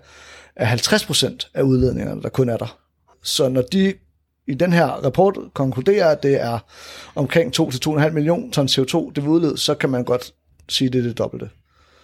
er 0.57 0.77
50% 0.77 1.51
af 1.55 1.63
udledningerne, 1.63 2.23
der 2.23 2.29
kun 2.29 2.49
er 2.49 2.57
der. 2.57 2.80
Så 3.23 3.49
når 3.49 3.63
de 3.63 3.95
i 4.47 4.55
den 4.55 4.73
her 4.73 4.87
rapport 4.87 5.39
konkluderer, 5.55 6.09
at 6.09 6.23
det 6.23 6.41
er 6.41 6.59
omkring 7.15 7.61
2-2,5 7.61 8.11
millioner 8.11 8.51
ton 8.51 8.67
CO2, 8.67 9.13
det 9.15 9.23
vil 9.23 9.31
udlede, 9.31 9.59
så 9.59 9.75
kan 9.75 9.91
man 9.91 10.05
godt 10.05 10.35
sige, 10.69 10.87
at 10.87 10.93
det 10.93 10.99
er 10.99 11.03
det 11.03 11.19
dobbelte. 11.19 11.51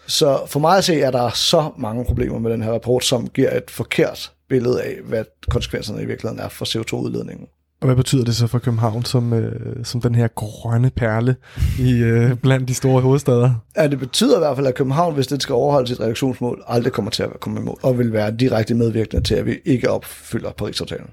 Så 0.06 0.42
for 0.46 0.60
mig 0.60 0.78
at 0.78 0.84
se, 0.84 1.00
er 1.00 1.10
der 1.10 1.30
så 1.30 1.70
mange 1.78 2.04
problemer 2.04 2.38
med 2.38 2.50
den 2.50 2.62
her 2.62 2.72
rapport, 2.72 3.04
som 3.04 3.28
giver 3.28 3.56
et 3.56 3.70
forkert 3.70 4.32
billede 4.48 4.82
af, 4.82 4.96
hvad 5.04 5.24
konsekvenserne 5.50 6.02
i 6.02 6.06
virkeligheden 6.06 6.44
er 6.44 6.48
for 6.48 6.64
CO2-udledningen. 6.64 7.48
Og 7.80 7.86
hvad 7.86 7.96
betyder 7.96 8.24
det 8.24 8.36
så 8.36 8.46
for 8.46 8.58
København 8.58 9.04
som, 9.04 9.32
øh, 9.32 9.84
som 9.84 10.00
den 10.00 10.14
her 10.14 10.28
grønne 10.28 10.90
perle 10.90 11.36
i 11.78 11.92
øh, 11.92 12.34
blandt 12.34 12.68
de 12.68 12.74
store 12.74 13.02
hovedsteder? 13.02 13.54
Ja, 13.76 13.86
det 13.86 13.98
betyder 13.98 14.36
i 14.36 14.38
hvert 14.38 14.56
fald, 14.56 14.66
at 14.66 14.74
København, 14.74 15.14
hvis 15.14 15.26
det 15.26 15.42
skal 15.42 15.52
overholde 15.52 15.88
sit 15.88 16.00
reduktionsmål, 16.00 16.62
aldrig 16.66 16.92
kommer 16.92 17.10
til 17.10 17.22
at 17.22 17.40
komme 17.40 17.60
i 17.60 17.62
mål, 17.62 17.78
og 17.82 17.98
vil 17.98 18.12
være 18.12 18.30
direkte 18.30 18.74
medvirkende 18.74 19.22
til, 19.22 19.34
at 19.34 19.46
vi 19.46 19.58
ikke 19.64 19.90
opfylder 19.90 20.50
Paris-aftalen. 20.52 21.06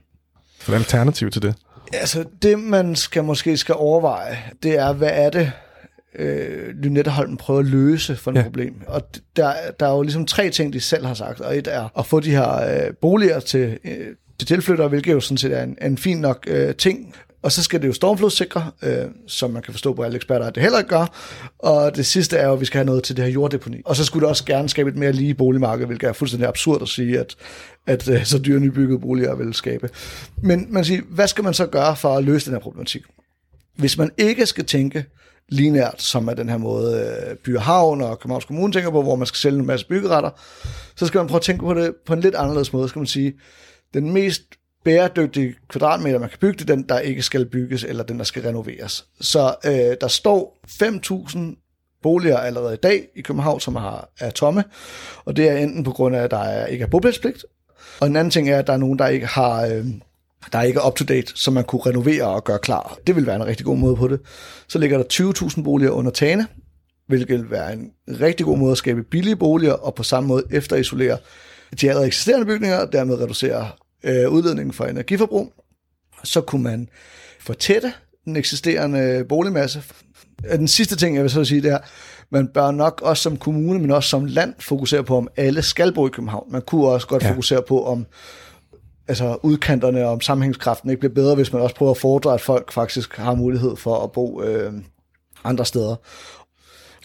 Så 0.59 0.67
hvad 0.67 0.75
er 0.75 0.79
alternativ 0.79 1.31
til 1.31 1.41
det? 1.41 1.55
Altså, 1.93 2.25
det 2.41 2.59
man 2.59 2.95
skal 2.95 3.23
måske 3.23 3.57
skal 3.57 3.75
overveje, 3.75 4.37
det 4.63 4.77
er, 4.77 4.93
hvad 4.93 5.11
er 5.13 5.29
det, 5.29 5.51
øh, 6.15 6.75
Lynetteholm 6.75 7.37
prøver 7.37 7.59
at 7.59 7.65
løse 7.65 8.15
for 8.15 8.31
et 8.31 8.37
ja. 8.37 8.43
problem. 8.43 8.73
Og 8.87 9.01
der, 9.35 9.53
der 9.79 9.87
er 9.87 9.91
jo 9.91 10.01
ligesom 10.01 10.25
tre 10.25 10.49
ting, 10.49 10.73
de 10.73 10.79
selv 10.79 11.05
har 11.05 11.13
sagt, 11.13 11.39
og 11.39 11.57
et 11.57 11.67
er 11.67 11.99
at 11.99 12.05
få 12.05 12.19
de 12.19 12.31
her 12.31 12.53
øh, 12.55 12.93
boliger 13.01 13.39
til, 13.39 13.77
øh, 13.85 14.07
til 14.45 14.55
tilflyttere, 14.55 14.87
hvilket 14.87 15.13
jo 15.13 15.19
sådan 15.19 15.37
set 15.37 15.57
er 15.57 15.63
en, 15.63 15.77
en 15.81 15.97
fin 15.97 16.17
nok 16.17 16.43
øh, 16.47 16.75
ting. 16.75 17.15
Og 17.41 17.51
så 17.51 17.63
skal 17.63 17.81
det 17.81 17.87
jo 17.87 17.93
stormflodssikre, 17.93 18.71
øh, 18.83 19.05
som 19.27 19.51
man 19.51 19.61
kan 19.61 19.73
forstå 19.73 19.93
på 19.93 20.03
alle 20.03 20.15
eksperter, 20.15 20.45
at 20.45 20.55
det 20.55 20.63
heller 20.63 20.79
ikke 20.79 20.89
gør. 20.89 21.05
Og 21.59 21.95
det 21.95 22.05
sidste 22.05 22.37
er 22.37 22.47
jo, 22.47 22.53
at 22.53 22.59
vi 22.59 22.65
skal 22.65 22.77
have 22.77 22.85
noget 22.85 23.03
til 23.03 23.17
det 23.17 23.25
her 23.25 23.31
jorddeponi. 23.31 23.81
Og 23.85 23.95
så 23.95 24.05
skulle 24.05 24.21
det 24.21 24.29
også 24.29 24.45
gerne 24.45 24.69
skabe 24.69 24.89
et 24.89 24.95
mere 24.95 25.11
lige 25.11 25.33
boligmarked, 25.33 25.85
hvilket 25.85 26.07
er 26.07 26.13
fuldstændig 26.13 26.47
absurd 26.47 26.81
at 26.81 26.87
sige, 26.87 27.19
at, 27.19 27.35
at 27.87 28.09
øh, 28.09 28.25
så 28.25 28.39
dyre 28.39 28.59
nybyggede 28.59 28.99
boliger 28.99 29.35
vil 29.35 29.53
skabe. 29.53 29.89
Men 30.37 30.67
man 30.69 30.85
siger, 30.85 31.01
hvad 31.09 31.27
skal 31.27 31.43
man 31.43 31.53
så 31.53 31.65
gøre 31.65 31.95
for 31.95 32.17
at 32.17 32.23
løse 32.23 32.45
den 32.45 32.53
her 32.53 32.59
problematik? 32.59 33.01
Hvis 33.75 33.97
man 33.97 34.11
ikke 34.17 34.45
skal 34.45 34.65
tænke 34.65 35.05
linært, 35.49 36.01
som 36.01 36.27
er 36.27 36.33
den 36.33 36.49
her 36.49 36.57
måde 36.57 37.17
øh, 37.29 37.35
By 37.35 37.57
Havn 37.57 38.01
og 38.01 38.19
Københavns 38.19 38.45
Kommune 38.45 38.73
tænker 38.73 38.91
på, 38.91 39.01
hvor 39.01 39.15
man 39.15 39.27
skal 39.27 39.37
sælge 39.37 39.59
en 39.59 39.65
masse 39.65 39.87
byggeretter, 39.87 40.29
så 40.95 41.05
skal 41.05 41.17
man 41.17 41.27
prøve 41.27 41.37
at 41.37 41.41
tænke 41.41 41.65
på 41.65 41.73
det 41.73 41.93
på 42.05 42.13
en 42.13 42.19
lidt 42.19 42.35
anderledes 42.35 42.73
måde. 42.73 42.89
Skal 42.89 42.99
man 42.99 43.07
sige, 43.07 43.33
den 43.93 44.13
mest 44.13 44.41
bæredygtige 44.83 45.55
kvadratmeter, 45.67 46.19
man 46.19 46.29
kan 46.29 46.39
bygge, 46.39 46.53
det 46.53 46.69
er 46.69 46.75
den, 46.75 46.83
der 46.89 46.99
ikke 46.99 47.21
skal 47.21 47.45
bygges, 47.45 47.83
eller 47.83 48.03
den, 48.03 48.17
der 48.17 48.23
skal 48.23 48.43
renoveres. 48.43 49.05
Så 49.21 49.55
øh, 49.65 49.97
der 50.01 50.07
står 50.07 50.59
5.000 50.67 51.39
boliger 52.03 52.37
allerede 52.37 52.73
i 52.73 52.77
dag 52.77 53.07
i 53.15 53.21
København, 53.21 53.59
som 53.59 53.75
har, 53.75 54.09
er 54.19 54.29
tomme, 54.29 54.63
og 55.25 55.35
det 55.35 55.49
er 55.49 55.57
enten 55.57 55.83
på 55.83 55.91
grund 55.91 56.15
af, 56.15 56.23
at 56.23 56.31
der 56.31 56.43
er, 56.43 56.65
ikke 56.65 56.83
er 56.83 56.87
bopælspligt, 56.87 57.45
og 57.99 58.07
en 58.07 58.15
anden 58.15 58.31
ting 58.31 58.49
er, 58.49 58.59
at 58.59 58.67
der 58.67 58.73
er 58.73 58.77
nogen, 58.77 58.99
der 58.99 59.07
ikke 59.07 59.25
har... 59.25 59.65
Øh, 59.65 59.85
der 60.51 60.59
er 60.59 60.63
ikke 60.63 60.85
up-to-date, 60.85 61.31
som 61.35 61.53
man 61.53 61.63
kunne 61.63 61.81
renovere 61.85 62.23
og 62.23 62.43
gøre 62.43 62.59
klar. 62.59 62.97
Det 63.07 63.15
vil 63.15 63.27
være 63.27 63.35
en 63.35 63.45
rigtig 63.45 63.65
god 63.65 63.77
måde 63.77 63.95
på 63.95 64.07
det. 64.07 64.19
Så 64.67 64.79
ligger 64.79 64.97
der 64.97 65.33
20.000 65.57 65.63
boliger 65.63 65.91
under 65.91 66.11
tagene, 66.11 66.47
hvilket 67.07 67.39
vil 67.39 67.51
være 67.51 67.73
en 67.73 67.91
rigtig 68.21 68.45
god 68.45 68.57
måde 68.57 68.71
at 68.71 68.77
skabe 68.77 69.03
billige 69.03 69.35
boliger, 69.35 69.73
og 69.73 69.95
på 69.95 70.03
samme 70.03 70.27
måde 70.27 70.43
efterisolere 70.51 71.17
de 71.81 71.89
allerede 71.89 72.07
eksisterende 72.07 72.45
bygninger, 72.45 72.77
og 72.77 72.93
dermed 72.93 73.19
reducere 73.19 73.69
øh, 74.03 74.29
udledningen 74.29 74.73
for 74.73 74.85
energiforbrug. 74.85 75.53
Så 76.23 76.41
kunne 76.41 76.63
man 76.63 76.89
fortætte 77.39 77.93
den 78.25 78.35
eksisterende 78.35 79.25
boligmasse. 79.29 79.83
Den 80.51 80.67
sidste 80.67 80.95
ting, 80.95 81.15
jeg 81.15 81.23
vil 81.23 81.31
så 81.31 81.45
sige, 81.45 81.61
det 81.61 81.71
er, 81.71 81.77
man 82.29 82.47
bør 82.47 82.71
nok 82.71 83.01
også 83.01 83.23
som 83.23 83.37
kommune, 83.37 83.79
men 83.79 83.91
også 83.91 84.09
som 84.09 84.25
land, 84.25 84.53
fokusere 84.59 85.03
på, 85.03 85.17
om 85.17 85.27
alle 85.37 85.61
skal 85.61 85.93
bo 85.93 86.07
i 86.07 86.09
København. 86.09 86.51
Man 86.51 86.61
kunne 86.61 86.87
også 86.87 87.07
godt 87.07 87.23
ja. 87.23 87.29
fokusere 87.29 87.61
på, 87.67 87.85
om 87.85 88.05
altså 89.07 89.37
udkanterne 89.43 90.05
og 90.05 90.11
om 90.11 90.21
sammenhængskraften 90.21 90.89
ikke 90.89 90.99
bliver 90.99 91.13
bedre, 91.13 91.35
hvis 91.35 91.53
man 91.53 91.61
også 91.61 91.75
prøver 91.75 91.91
at 91.91 91.97
fordre, 91.97 92.33
at 92.33 92.41
folk 92.41 92.71
faktisk 92.71 93.15
har 93.15 93.35
mulighed 93.35 93.75
for 93.75 94.03
at 94.03 94.11
bo 94.11 94.43
øh, 94.43 94.73
andre 95.43 95.65
steder. 95.65 95.95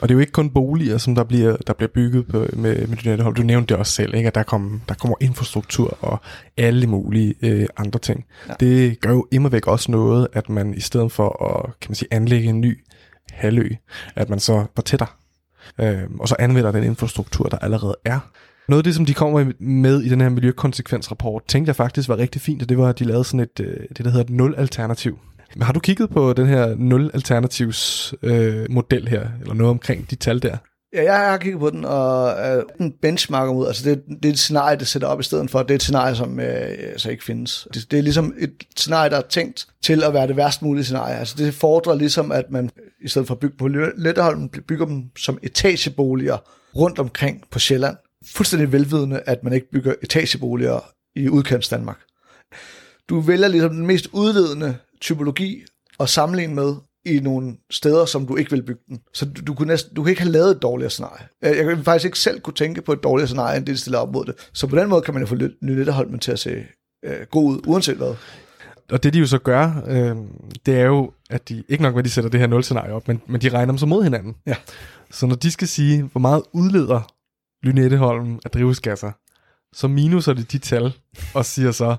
Og 0.00 0.08
det 0.08 0.14
er 0.14 0.16
jo 0.16 0.20
ikke 0.20 0.32
kun 0.32 0.50
boliger, 0.50 0.98
som 0.98 1.14
der 1.14 1.24
bliver, 1.24 1.56
der 1.56 1.72
bliver 1.72 1.88
bygget 1.88 2.26
på, 2.26 2.46
med, 2.52 2.86
med 2.86 2.96
Lynetteholm. 2.96 3.34
Du 3.34 3.42
nævnte 3.42 3.74
det 3.74 3.76
også 3.76 3.92
selv, 3.92 4.14
ikke? 4.14 4.26
at 4.26 4.34
der, 4.34 4.42
kom, 4.42 4.80
der 4.88 4.94
kommer 4.94 5.16
infrastruktur 5.20 5.98
og 6.00 6.20
alle 6.56 6.86
mulige 6.86 7.34
øh, 7.42 7.66
andre 7.76 7.98
ting. 7.98 8.24
Ja. 8.48 8.54
Det 8.60 9.00
gør 9.00 9.10
jo 9.10 9.26
immer 9.30 9.48
væk 9.48 9.66
også 9.66 9.90
noget, 9.90 10.28
at 10.32 10.48
man 10.48 10.74
i 10.74 10.80
stedet 10.80 11.12
for 11.12 11.44
at 11.44 11.80
kan 11.80 11.90
man 11.90 11.94
sige, 11.94 12.08
anlægge 12.10 12.48
en 12.48 12.60
ny 12.60 12.84
halvø, 13.30 13.68
at 14.16 14.28
man 14.28 14.40
så 14.40 14.66
tættere. 14.84 15.08
Øh, 15.80 16.02
og 16.20 16.28
så 16.28 16.36
anvender 16.38 16.72
den 16.72 16.84
infrastruktur, 16.84 17.48
der 17.48 17.58
allerede 17.58 17.96
er. 18.04 18.20
Noget 18.68 18.80
af 18.80 18.84
det, 18.84 18.94
som 18.94 19.06
de 19.06 19.14
kommer 19.14 19.52
med 19.58 20.00
i 20.00 20.08
den 20.08 20.20
her 20.20 20.28
miljøkonsekvensrapport, 20.28 21.42
tænkte 21.48 21.68
jeg 21.68 21.76
faktisk 21.76 22.08
var 22.08 22.16
rigtig 22.16 22.40
fint, 22.40 22.62
og 22.62 22.68
det 22.68 22.78
var, 22.78 22.88
at 22.88 22.98
de 22.98 23.04
lavede 23.04 23.24
sådan 23.24 23.40
et, 23.40 23.60
øh, 23.60 23.76
det 23.88 24.04
der 24.04 24.10
hedder 24.10 24.24
et 24.24 24.30
nul-alternativ. 24.30 25.18
Men 25.54 25.62
har 25.62 25.72
du 25.72 25.80
kigget 25.80 26.10
på 26.10 26.32
den 26.32 26.46
her 26.46 26.74
nul-alternativs 26.78 28.14
øh, 28.22 28.66
model 28.70 29.08
her, 29.08 29.28
eller 29.40 29.54
noget 29.54 29.70
omkring 29.70 30.10
de 30.10 30.16
tal 30.16 30.42
der? 30.42 30.56
Ja, 30.92 31.02
jeg 31.02 31.30
har 31.30 31.38
kigget 31.38 31.60
på 31.60 31.70
den, 31.70 31.84
og 31.84 32.30
øh, 32.30 32.62
den 32.78 32.92
benchmarker 33.02 33.52
ud. 33.52 33.66
Altså 33.66 33.90
det, 33.90 34.02
det 34.22 34.28
er 34.28 34.32
et 34.32 34.38
scenarie, 34.38 34.78
det 34.78 34.86
sætter 34.86 35.08
op 35.08 35.20
i 35.20 35.22
stedet 35.22 35.50
for. 35.50 35.62
Det 35.62 35.70
er 35.70 35.74
et 35.74 35.82
scenarie, 35.82 36.14
som 36.14 36.40
øh, 36.40 36.68
altså 36.68 37.10
ikke 37.10 37.24
findes. 37.24 37.68
Det, 37.74 37.90
det 37.90 37.98
er 37.98 38.02
ligesom 38.02 38.34
et 38.38 38.52
scenarie, 38.76 39.10
der 39.10 39.16
er 39.16 39.22
tænkt 39.30 39.66
til 39.82 40.04
at 40.04 40.14
være 40.14 40.26
det 40.26 40.36
værst 40.36 40.62
mulige 40.62 40.84
scenarie. 40.84 41.16
Altså 41.16 41.34
det 41.38 41.54
fordrer 41.54 41.94
ligesom, 41.94 42.32
at 42.32 42.50
man 42.50 42.70
i 43.04 43.08
stedet 43.08 43.26
for 43.26 43.34
at 43.34 43.40
bygge 43.40 43.56
på 43.56 43.68
Letterholm, 43.96 44.48
bygger 44.48 44.86
dem 44.86 45.04
som 45.18 45.38
etageboliger 45.42 46.36
rundt 46.76 46.98
omkring 46.98 47.42
på 47.50 47.58
Sjælland. 47.58 47.96
Fuldstændig 48.26 48.72
velvidende, 48.72 49.20
at 49.26 49.44
man 49.44 49.52
ikke 49.52 49.70
bygger 49.70 49.94
etageboliger 50.02 50.90
i 51.16 51.28
udkants 51.28 51.68
Danmark. 51.68 51.98
Du 53.08 53.20
vælger 53.20 53.48
ligesom 53.48 53.70
den 53.70 53.86
mest 53.86 54.08
udledende 54.12 54.76
typologi 55.00 55.64
at 56.00 56.08
sammenligne 56.08 56.54
med 56.54 56.74
i 57.04 57.20
nogle 57.20 57.56
steder, 57.70 58.04
som 58.04 58.26
du 58.26 58.36
ikke 58.36 58.50
vil 58.50 58.62
bygge 58.62 58.80
den. 58.88 59.00
Så 59.14 59.24
du, 59.24 59.40
du, 59.46 59.54
kunne 59.54 59.68
næsten, 59.68 59.94
du 59.94 60.02
kan 60.02 60.10
ikke 60.10 60.22
have 60.22 60.32
lavet 60.32 60.50
et 60.50 60.62
dårligere 60.62 60.90
scenarie. 60.90 61.26
Jeg, 61.42 61.56
jeg 61.56 61.64
kan 61.64 61.84
faktisk 61.84 62.04
ikke 62.04 62.18
selv 62.18 62.40
kunne 62.40 62.54
tænke 62.54 62.82
på 62.82 62.92
et 62.92 63.02
dårligere 63.02 63.26
scenarie, 63.26 63.56
end 63.56 63.66
det, 63.66 63.72
de 63.72 63.80
stiller 63.80 63.98
op 63.98 64.12
mod 64.12 64.24
det. 64.24 64.34
Så 64.52 64.66
på 64.66 64.76
den 64.76 64.88
måde 64.88 65.02
kan 65.02 65.14
man 65.14 65.22
jo 65.22 65.26
få 65.26 65.34
Lynetteholmen 65.34 66.20
til 66.20 66.32
at 66.32 66.38
se 66.38 66.64
øh, 67.04 67.26
god 67.30 67.52
ud, 67.52 67.60
uanset 67.66 67.96
hvad. 67.96 68.14
Og 68.92 69.02
det 69.02 69.12
de 69.14 69.18
jo 69.18 69.26
så 69.26 69.38
gør, 69.38 69.82
øh, 69.86 70.16
det 70.66 70.80
er 70.80 70.84
jo, 70.84 71.12
at 71.30 71.48
de, 71.48 71.64
ikke 71.68 71.82
nok 71.82 71.94
med, 71.94 71.98
at 71.98 72.04
de 72.04 72.10
sætter 72.10 72.30
det 72.30 72.40
her 72.40 72.46
nul-scenarie 72.46 72.92
op, 72.92 73.08
men, 73.08 73.22
men 73.26 73.40
de 73.40 73.48
regner 73.48 73.72
dem 73.72 73.78
så 73.78 73.86
mod 73.86 74.02
hinanden. 74.02 74.34
Ja. 74.46 74.54
Så 75.10 75.26
når 75.26 75.34
de 75.34 75.50
skal 75.50 75.68
sige, 75.68 76.02
hvor 76.02 76.18
meget 76.18 76.42
udleder 76.52 77.14
Lynetteholmen 77.62 78.40
af 78.44 78.50
drivhusgasser, 78.50 79.12
så 79.72 79.88
minuser 79.88 80.32
de 80.32 80.42
de 80.42 80.58
tal, 80.58 80.92
og 81.34 81.44
siger 81.44 81.70
så, 81.70 81.96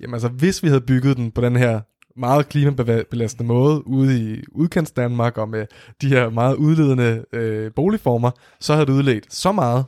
jamen 0.00 0.14
altså, 0.14 0.28
hvis 0.28 0.62
vi 0.62 0.68
havde 0.68 0.80
bygget 0.80 1.16
den 1.16 1.30
på 1.30 1.40
den 1.40 1.56
her 1.56 1.80
meget 2.18 2.48
klimabelastende 2.48 3.48
måde 3.48 3.86
ude 3.86 4.20
i 4.20 4.42
udkants 4.52 4.90
Danmark 4.90 5.38
og 5.38 5.48
med 5.48 5.66
de 6.02 6.08
her 6.08 6.30
meget 6.30 6.56
udledende 6.56 7.24
øh, 7.32 7.72
boligformer, 7.72 8.30
så 8.60 8.72
havde 8.72 8.86
det 8.86 8.92
udledt 8.92 9.34
så 9.34 9.52
meget, 9.52 9.84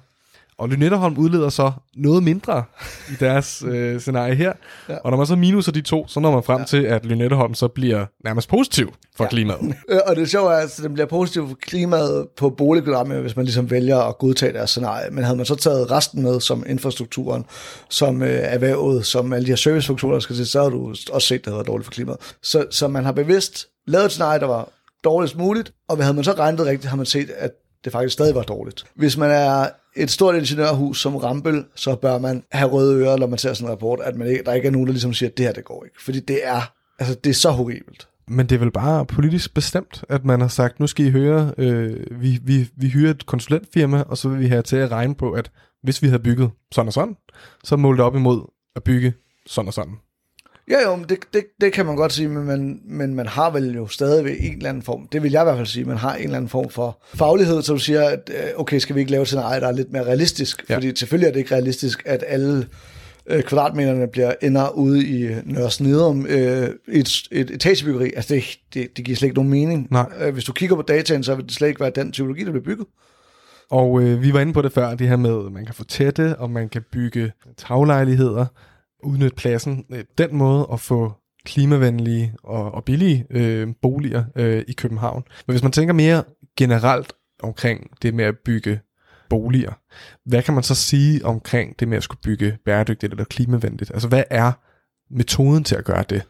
og 0.60 0.68
Lynetteholm 0.68 1.18
udleder 1.18 1.48
så 1.48 1.72
noget 1.96 2.22
mindre 2.22 2.64
i 3.10 3.14
deres 3.20 3.62
øh, 3.68 4.00
scenarie 4.00 4.34
her. 4.34 4.52
Ja. 4.88 4.96
Og 4.96 5.10
når 5.10 5.16
man 5.18 5.26
så 5.26 5.36
minuser 5.36 5.72
de 5.72 5.80
to, 5.80 6.08
så 6.08 6.20
når 6.20 6.32
man 6.32 6.42
frem 6.42 6.58
ja. 6.58 6.64
til, 6.64 6.82
at 6.82 7.04
Lynetteholm 7.04 7.54
så 7.54 7.68
bliver 7.68 8.06
nærmest 8.24 8.48
positiv 8.48 8.92
for 9.16 9.24
ja. 9.24 9.30
klimaet. 9.30 9.74
Og 10.06 10.16
det 10.16 10.30
sjove 10.30 10.52
er, 10.52 10.56
at 10.56 10.80
den 10.82 10.94
bliver 10.94 11.06
positiv 11.06 11.48
for 11.48 11.54
klimaet 11.62 12.26
på 12.36 12.50
boligprogrammet, 12.50 13.20
hvis 13.20 13.36
man 13.36 13.44
ligesom 13.44 13.70
vælger 13.70 13.98
at 13.98 14.18
godtage 14.18 14.52
deres 14.52 14.70
scenarie. 14.70 15.10
Men 15.10 15.24
havde 15.24 15.36
man 15.36 15.46
så 15.46 15.54
taget 15.54 15.90
resten 15.90 16.22
med, 16.22 16.40
som 16.40 16.64
infrastrukturen, 16.68 17.44
som 17.90 18.22
øh, 18.22 18.38
erhvervet, 18.42 19.06
som 19.06 19.32
alle 19.32 19.46
de 19.46 19.50
her 19.50 19.56
servicefunktioner 19.56 20.18
skal 20.18 20.36
til, 20.36 20.46
så 20.46 20.58
havde 20.58 20.70
du 20.72 20.94
også 21.12 21.28
set, 21.28 21.34
at 21.34 21.44
det 21.44 21.52
var 21.52 21.62
dårligt 21.62 21.86
for 21.86 21.92
klimaet. 21.92 22.18
Så, 22.42 22.66
så 22.70 22.88
man 22.88 23.04
har 23.04 23.12
bevidst 23.12 23.66
lavet 23.86 24.04
et 24.04 24.10
scenarie, 24.10 24.40
der 24.40 24.46
var 24.46 24.68
dårligst 25.04 25.36
muligt, 25.36 25.72
og 25.88 26.02
havde 26.02 26.14
man 26.14 26.24
så 26.24 26.32
regnet 26.32 26.66
rigtigt, 26.66 26.90
har 26.90 26.96
man 26.96 27.06
set, 27.06 27.30
at 27.30 27.50
det 27.84 27.92
faktisk 27.92 28.12
stadig 28.12 28.34
var 28.34 28.42
dårligt. 28.42 28.84
Hvis 28.94 29.16
man 29.16 29.30
er 29.30 29.68
et 29.96 30.10
stort 30.10 30.34
ingeniørhus 30.34 31.00
som 31.00 31.16
Rambøl, 31.16 31.64
så 31.74 31.94
bør 31.94 32.18
man 32.18 32.44
have 32.52 32.70
røde 32.70 33.02
ører, 33.02 33.16
når 33.16 33.26
man 33.26 33.38
ser 33.38 33.52
sådan 33.52 33.68
en 33.68 33.72
rapport, 33.72 34.00
at 34.02 34.16
man 34.16 34.28
ikke, 34.28 34.42
der 34.46 34.52
ikke 34.52 34.68
er 34.68 34.72
nogen, 34.72 34.86
der 34.86 34.92
ligesom 34.92 35.14
siger, 35.14 35.30
at 35.30 35.36
det 35.36 35.46
her, 35.46 35.52
det 35.52 35.64
går 35.64 35.84
ikke. 35.84 36.02
Fordi 36.04 36.20
det 36.20 36.40
er, 36.42 36.72
altså, 36.98 37.14
det 37.14 37.30
er 37.30 37.34
så 37.34 37.50
horribelt. 37.50 38.08
Men 38.28 38.46
det 38.46 38.54
er 38.54 38.58
vel 38.58 38.70
bare 38.70 39.06
politisk 39.06 39.54
bestemt, 39.54 40.04
at 40.08 40.24
man 40.24 40.40
har 40.40 40.48
sagt, 40.48 40.80
nu 40.80 40.86
skal 40.86 41.06
I 41.06 41.10
høre, 41.10 41.54
øh, 41.58 42.06
vi, 42.10 42.38
vi, 42.42 42.68
vi 42.76 42.88
hyrer 42.88 43.10
et 43.10 43.26
konsulentfirma, 43.26 44.02
og 44.02 44.18
så 44.18 44.28
vil 44.28 44.40
vi 44.40 44.46
have 44.46 44.62
til 44.62 44.76
at 44.76 44.90
regne 44.90 45.14
på, 45.14 45.32
at 45.32 45.50
hvis 45.82 46.02
vi 46.02 46.06
havde 46.06 46.22
bygget 46.22 46.50
sådan 46.72 46.86
og 46.86 46.92
sådan, 46.92 47.16
så 47.64 47.76
målte 47.76 48.02
op 48.02 48.16
imod 48.16 48.50
at 48.76 48.82
bygge 48.82 49.12
sådan 49.46 49.68
og 49.68 49.74
sådan. 49.74 49.94
Ja, 50.70 50.90
jo, 50.90 50.98
det, 51.08 51.18
det, 51.32 51.44
det 51.60 51.72
kan 51.72 51.86
man 51.86 51.96
godt 51.96 52.12
sige, 52.12 52.28
men 52.28 52.44
man, 52.44 52.80
men 52.84 53.14
man 53.14 53.26
har 53.26 53.50
vel 53.50 53.74
jo 53.74 53.86
stadigvæk 53.86 54.36
en 54.40 54.56
eller 54.56 54.68
anden 54.68 54.82
form, 54.82 55.08
det 55.12 55.22
vil 55.22 55.32
jeg 55.32 55.42
i 55.42 55.44
hvert 55.44 55.56
fald 55.56 55.66
sige, 55.66 55.84
man 55.84 55.96
har 55.96 56.14
en 56.14 56.22
eller 56.22 56.36
anden 56.36 56.48
form 56.48 56.70
for 56.70 57.02
faglighed, 57.14 57.62
så 57.62 57.72
du 57.72 57.78
siger, 57.78 58.08
at 58.08 58.30
øh, 58.34 58.50
okay, 58.56 58.78
skal 58.78 58.94
vi 58.94 59.00
ikke 59.00 59.12
lave 59.12 59.22
et 59.22 59.28
scenarie, 59.28 59.60
der 59.60 59.68
er 59.68 59.72
lidt 59.72 59.92
mere 59.92 60.04
realistisk? 60.04 60.64
Ja. 60.68 60.74
Fordi 60.74 60.96
selvfølgelig 60.96 61.28
er 61.28 61.32
det 61.32 61.38
ikke 61.38 61.54
realistisk, 61.54 62.02
at 62.06 62.24
alle 62.28 62.66
øh, 63.26 63.42
kvadratmeterne 63.42 64.06
bliver 64.06 64.32
ender 64.42 64.68
ude 64.68 65.06
i 65.06 65.34
Nørre 65.44 65.70
Snedum 65.70 66.26
øh, 66.26 66.68
et, 66.88 67.22
et 67.30 67.50
etagebyggeri. 67.50 68.12
Altså 68.16 68.34
det, 68.34 68.44
det, 68.74 68.96
det 68.96 69.04
giver 69.04 69.16
slet 69.16 69.26
ikke 69.26 69.36
nogen 69.36 69.50
mening. 69.50 69.88
Nej. 69.90 70.06
Øh, 70.20 70.32
hvis 70.32 70.44
du 70.44 70.52
kigger 70.52 70.76
på 70.76 70.82
dataen, 70.82 71.24
så 71.24 71.34
vil 71.34 71.44
det 71.44 71.52
slet 71.52 71.68
ikke 71.68 71.80
være 71.80 71.92
den 71.94 72.12
typologi, 72.12 72.44
der 72.44 72.50
bliver 72.50 72.64
bygget. 72.64 72.86
Og 73.70 74.02
øh, 74.02 74.22
vi 74.22 74.32
var 74.32 74.40
inde 74.40 74.52
på 74.52 74.62
det 74.62 74.72
før, 74.72 74.94
det 74.94 75.08
her 75.08 75.16
med, 75.16 75.46
at 75.46 75.52
man 75.52 75.64
kan 75.64 75.74
få 75.74 75.84
tætte, 75.84 76.36
og 76.36 76.50
man 76.50 76.68
kan 76.68 76.82
bygge 76.92 77.32
taglejligheder 77.56 78.46
udnytte 79.02 79.36
pladsen. 79.36 79.84
Øh, 79.92 80.04
den 80.18 80.36
måde 80.36 80.68
at 80.72 80.80
få 80.80 81.12
klimavenlige 81.44 82.34
og, 82.42 82.72
og 82.72 82.84
billige 82.84 83.26
øh, 83.30 83.68
boliger 83.82 84.24
øh, 84.36 84.64
i 84.68 84.72
København. 84.72 85.24
Men 85.46 85.52
hvis 85.52 85.62
man 85.62 85.72
tænker 85.72 85.94
mere 85.94 86.24
generelt 86.56 87.12
omkring 87.42 87.90
det 88.02 88.14
med 88.14 88.24
at 88.24 88.34
bygge 88.44 88.80
boliger, 89.30 89.72
hvad 90.24 90.42
kan 90.42 90.54
man 90.54 90.62
så 90.62 90.74
sige 90.74 91.24
omkring 91.24 91.80
det 91.80 91.88
med 91.88 91.96
at 91.96 92.02
skulle 92.02 92.20
bygge 92.24 92.58
bæredygtigt 92.64 93.12
eller 93.12 93.24
klimavenligt? 93.24 93.90
Altså 93.94 94.08
hvad 94.08 94.24
er 94.30 94.52
metoden 95.10 95.64
til 95.64 95.74
at 95.74 95.84
gøre 95.84 96.04
det? 96.10 96.22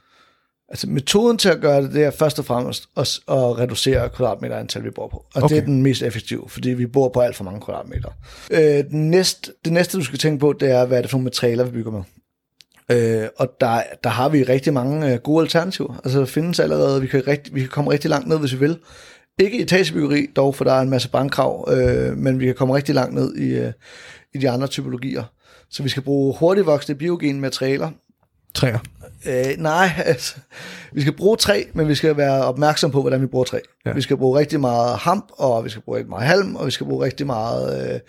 Altså 0.69 0.89
metoden 0.89 1.39
til 1.39 1.49
at 1.49 1.61
gøre 1.61 1.83
det, 1.83 1.93
det 1.93 2.05
er 2.05 2.11
først 2.11 2.39
og 2.39 2.45
fremmest 2.45 2.89
at, 2.97 3.19
at 3.29 3.59
reducere 3.59 4.09
kvadratmeter 4.09 4.57
antal, 4.57 4.85
vi 4.85 4.91
bor 4.91 5.09
på. 5.09 5.17
Og 5.35 5.43
okay. 5.43 5.55
det 5.55 5.63
er 5.63 5.65
den 5.65 5.83
mest 5.83 6.03
effektive, 6.03 6.45
fordi 6.49 6.71
vi 6.71 6.87
bor 6.87 7.09
på 7.09 7.21
alt 7.21 7.37
for 7.37 7.45
mange 7.45 7.61
kvadratmeter. 7.61 8.09
Øh, 8.51 8.85
den 8.91 9.11
næste, 9.11 9.53
det 9.65 9.73
næste, 9.73 9.99
du 9.99 10.05
skal 10.05 10.19
tænke 10.19 10.41
på, 10.41 10.53
det 10.53 10.71
er, 10.71 10.85
hvad 10.87 10.99
er 10.99 11.03
det 11.03 11.11
for 11.11 11.19
nogle 11.19 11.25
materialer, 11.25 11.65
vi 11.65 11.71
bygger 11.71 11.91
med. 11.91 12.03
Øh, 12.91 13.29
og 13.37 13.49
der, 13.61 13.83
der 14.05 14.11
har 14.11 14.29
vi 14.29 14.43
rigtig 14.43 14.73
mange 14.73 15.13
øh, 15.13 15.19
gode 15.19 15.43
alternativer. 15.43 16.01
Altså 16.05 16.19
der 16.19 16.27
findes 16.27 16.61
allerede, 16.61 17.01
vi 17.01 17.07
kan, 17.07 17.27
rigt, 17.29 17.55
vi 17.55 17.61
kan 17.61 17.69
komme 17.69 17.91
rigtig 17.91 18.11
langt 18.11 18.29
ned, 18.29 18.39
hvis 18.39 18.53
vi 18.53 18.59
vil. 18.59 18.79
Ikke 19.39 19.59
i 19.59 19.63
etagebyggeri 19.63 20.27
dog, 20.37 20.55
for 20.55 20.65
der 20.65 20.73
er 20.73 20.81
en 20.81 20.91
masse 20.91 21.11
bankkrav, 21.11 21.69
øh, 21.73 22.17
men 22.17 22.41
vi 22.41 22.45
kan 22.45 22.55
komme 22.55 22.77
rigtig 22.77 22.95
langt 22.95 23.15
ned 23.15 23.37
i, 23.37 23.55
øh, 23.55 23.73
i 24.35 24.39
de 24.39 24.51
andre 24.51 24.67
typologier. 24.67 25.25
Så 25.71 25.83
vi 25.83 25.89
skal 25.89 26.03
bruge 26.03 26.35
hurtigt 26.39 26.67
biogene 26.67 26.95
biogen 26.95 27.41
materialer. 27.41 27.91
Træer. 28.55 28.79
Øh, 29.27 29.55
nej, 29.59 29.91
altså, 30.05 30.37
vi 30.93 31.01
skal 31.01 31.13
bruge 31.13 31.37
træ, 31.37 31.65
men 31.73 31.89
vi 31.89 31.95
skal 31.95 32.17
være 32.17 32.45
opmærksom 32.45 32.91
på, 32.91 33.01
hvordan 33.01 33.21
vi 33.21 33.27
bruger 33.27 33.45
træ. 33.45 33.59
Ja. 33.87 33.93
Vi 33.93 34.01
skal 34.01 34.17
bruge 34.17 34.39
rigtig 34.39 34.61
meget 34.61 34.99
hamp, 34.99 35.27
og 35.33 35.65
vi 35.65 35.71
skal 35.71 35.83
bruge 35.83 35.99
rigtig 35.99 36.11
meget 36.11 36.27
halm, 36.27 36.57
og 36.57 36.67
vi 36.67 36.71
skal 36.71 36.87
bruge 36.87 37.05
rigtig 37.05 37.27
meget 37.27 37.93
øh, 37.95 38.01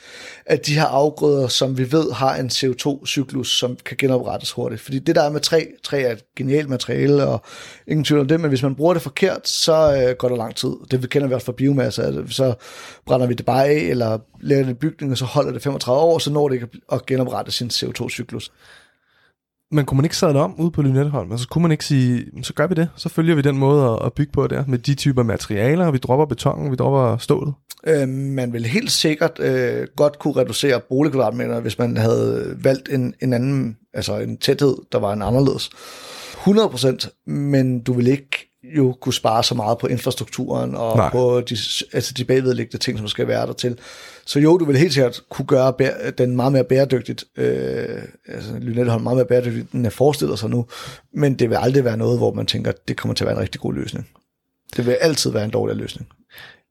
af 0.45 0.59
de 0.59 0.73
her 0.73 0.85
afgrøder, 0.85 1.47
som 1.47 1.77
vi 1.77 1.91
ved 1.91 2.11
har 2.11 2.35
en 2.35 2.47
CO2-cyklus, 2.47 3.59
som 3.59 3.77
kan 3.85 3.97
genoprettes 3.97 4.51
hurtigt. 4.51 4.81
Fordi 4.81 4.99
det 4.99 5.15
der 5.15 5.21
er 5.21 5.29
med 5.29 5.39
træ, 5.39 5.65
træ 5.83 6.03
er 6.03 6.11
et 6.11 6.23
genialt 6.35 6.69
materiale, 6.69 7.27
og 7.27 7.43
ingen 7.87 8.03
tvivl 8.03 8.21
om 8.21 8.27
det, 8.27 8.39
men 8.39 8.49
hvis 8.49 8.63
man 8.63 8.75
bruger 8.75 8.93
det 8.93 9.03
forkert, 9.03 9.47
så 9.47 9.73
øh, 9.73 10.15
går 10.15 10.29
der 10.29 10.35
lang 10.35 10.55
tid. 10.55 10.71
Det 10.91 11.09
kender 11.09 11.27
vi 11.27 11.33
også 11.33 11.45
fra 11.45 11.51
biomasse, 11.51 12.03
at 12.03 12.13
så 12.29 12.53
brænder 13.05 13.27
vi 13.27 13.33
det 13.33 13.45
bare 13.45 13.65
af, 13.65 13.73
eller 13.73 14.19
laver 14.41 14.65
det 14.65 14.79
bygning, 14.79 15.11
og 15.11 15.17
så 15.17 15.25
holder 15.25 15.51
det 15.51 15.61
35 15.61 16.01
år, 16.01 16.19
så 16.19 16.31
når 16.31 16.47
det 16.47 16.55
ikke 16.55 16.67
at 16.91 17.05
genoprette 17.05 17.51
sin 17.51 17.67
CO2-cyklus 17.67 18.51
men 19.71 19.85
kunne 19.85 19.95
man 19.95 20.05
ikke 20.05 20.17
sadle 20.17 20.39
om 20.39 20.59
ude 20.59 20.71
på 20.71 20.81
Lynetteholm? 20.81 21.31
Altså 21.31 21.47
kunne 21.47 21.61
man 21.61 21.71
ikke 21.71 21.85
sige, 21.85 22.25
så 22.43 22.53
gør 22.53 22.67
vi 22.67 22.75
det. 22.75 22.89
Så 22.95 23.09
følger 23.09 23.35
vi 23.35 23.41
den 23.41 23.57
måde 23.57 23.99
at, 24.05 24.13
bygge 24.13 24.31
på 24.31 24.47
der, 24.47 24.63
med 24.67 24.77
de 24.77 24.95
typer 24.95 25.23
materialer, 25.23 25.91
vi 25.91 25.97
dropper 25.97 26.25
betongen, 26.25 26.71
vi 26.71 26.75
dropper 26.75 27.17
stålet. 27.17 27.53
Øh, 27.87 28.07
man 28.09 28.53
ville 28.53 28.67
helt 28.67 28.91
sikkert 28.91 29.39
øh, 29.39 29.87
godt 29.95 30.19
kunne 30.19 30.35
reducere 30.35 30.79
boligkvadratmeter, 30.89 31.59
hvis 31.59 31.79
man 31.79 31.97
havde 31.97 32.55
valgt 32.63 32.89
en, 32.89 33.13
en 33.21 33.33
anden, 33.33 33.77
altså 33.93 34.17
en 34.19 34.37
tæthed, 34.37 34.75
der 34.91 34.99
var 34.99 35.13
en 35.13 35.21
anderledes. 35.21 35.69
100%, 36.41 37.31
men 37.31 37.83
du 37.83 37.93
vil 37.93 38.07
ikke 38.07 38.40
jo 38.63 38.97
kunne 39.01 39.13
spare 39.13 39.43
så 39.43 39.55
meget 39.55 39.77
på 39.77 39.87
infrastrukturen 39.87 40.75
og 40.75 40.97
Nej. 40.97 41.11
På 41.11 41.41
de, 41.41 41.57
altså 41.93 42.13
de 42.13 42.25
bagvedliggende 42.25 42.77
ting, 42.83 42.97
som 42.97 43.07
skal 43.07 43.27
være 43.27 43.47
der 43.47 43.53
til. 43.53 43.77
Så 44.25 44.39
jo, 44.39 44.57
du 44.57 44.65
vil 44.65 44.77
helt 44.77 44.93
sikkert 44.93 45.21
kunne 45.29 45.45
gøre 45.45 45.73
bæ- 45.81 46.09
den 46.09 46.35
meget 46.35 46.51
mere 46.51 46.63
bæredygtigt, 46.63 47.23
øh, 47.37 48.01
altså 48.27 48.53
Lynetteholm 48.59 49.03
meget 49.03 49.15
mere 49.15 49.25
bæredygtigt, 49.25 49.73
end 49.73 49.83
jeg 49.83 49.93
forestiller 49.93 50.35
sig 50.35 50.49
nu, 50.49 50.65
men 51.13 51.33
det 51.33 51.49
vil 51.49 51.55
aldrig 51.55 51.85
være 51.85 51.97
noget, 51.97 52.17
hvor 52.17 52.33
man 52.33 52.45
tænker, 52.45 52.71
det 52.87 52.97
kommer 52.97 53.15
til 53.15 53.23
at 53.23 53.27
være 53.27 53.35
en 53.35 53.41
rigtig 53.41 53.61
god 53.61 53.73
løsning. 53.73 54.07
Det 54.75 54.85
vil 54.85 54.91
altid 54.91 55.31
være 55.31 55.43
en 55.45 55.51
dårlig 55.51 55.75
løsning. 55.75 56.07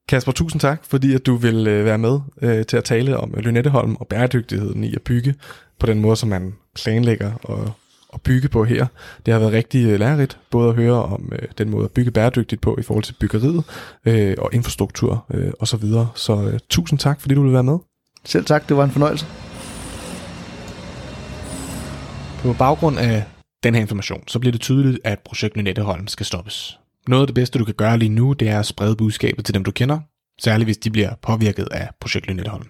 Kasper, 0.09 0.31
tusind 0.31 0.59
tak, 0.59 0.81
fordi 0.89 1.13
at 1.13 1.25
du 1.25 1.35
vil 1.35 1.67
øh, 1.67 1.85
være 1.85 1.97
med 1.97 2.19
øh, 2.41 2.65
til 2.65 2.77
at 2.77 2.83
tale 2.83 3.17
om 3.17 3.33
Lynetteholm 3.37 3.95
og 3.95 4.07
bæredygtigheden 4.07 4.83
i 4.83 4.95
at 4.95 5.01
bygge 5.01 5.35
på 5.79 5.85
den 5.85 5.99
måde, 5.99 6.15
som 6.15 6.29
man 6.29 6.53
planlægger 6.75 7.31
og, 7.43 7.71
og 8.13 8.21
bygge 8.21 8.49
på 8.49 8.63
her. 8.63 8.85
Det 9.25 9.33
har 9.33 9.39
været 9.39 9.53
rigtig 9.53 9.85
øh, 9.85 9.99
lærerigt, 9.99 10.39
både 10.51 10.69
at 10.69 10.75
høre 10.75 11.03
om 11.03 11.29
øh, 11.31 11.47
den 11.57 11.69
måde 11.69 11.85
at 11.85 11.91
bygge 11.91 12.11
bæredygtigt 12.11 12.61
på 12.61 12.77
i 12.79 12.83
forhold 12.83 13.03
til 13.03 13.15
byggeriet 13.19 13.63
øh, 14.05 14.35
og 14.37 14.49
infrastruktur 14.53 15.25
øh, 15.33 15.51
osv. 15.59 15.65
Så, 15.65 15.77
videre. 15.77 16.07
så 16.15 16.49
øh, 16.53 16.59
tusind 16.69 16.99
tak, 16.99 17.21
fordi 17.21 17.35
du 17.35 17.43
vil 17.43 17.53
være 17.53 17.63
med. 17.63 17.77
Selv 18.25 18.45
tak, 18.45 18.69
det 18.69 18.77
var 18.77 18.83
en 18.83 18.91
fornøjelse. 18.91 19.25
På 22.41 22.53
baggrund 22.53 22.99
af 22.99 23.23
den 23.63 23.75
her 23.75 23.81
information, 23.81 24.23
så 24.27 24.39
bliver 24.39 24.51
det 24.51 24.61
tydeligt, 24.61 24.99
at 25.03 25.19
projekt 25.19 25.57
Lynetteholm 25.57 26.07
skal 26.07 26.25
stoppes. 26.25 26.79
Noget 27.07 27.23
af 27.23 27.27
det 27.27 27.35
bedste, 27.35 27.59
du 27.59 27.65
kan 27.65 27.73
gøre 27.73 27.97
lige 27.97 28.09
nu, 28.09 28.33
det 28.33 28.49
er 28.49 28.59
at 28.59 28.65
sprede 28.65 28.95
budskabet 28.95 29.45
til 29.45 29.53
dem, 29.53 29.63
du 29.63 29.71
kender, 29.71 29.99
særligt 30.41 30.67
hvis 30.67 30.77
de 30.77 30.91
bliver 30.91 31.13
påvirket 31.21 31.67
af 31.71 31.89
projekt 31.99 32.27
Lynetteholm. 32.27 32.65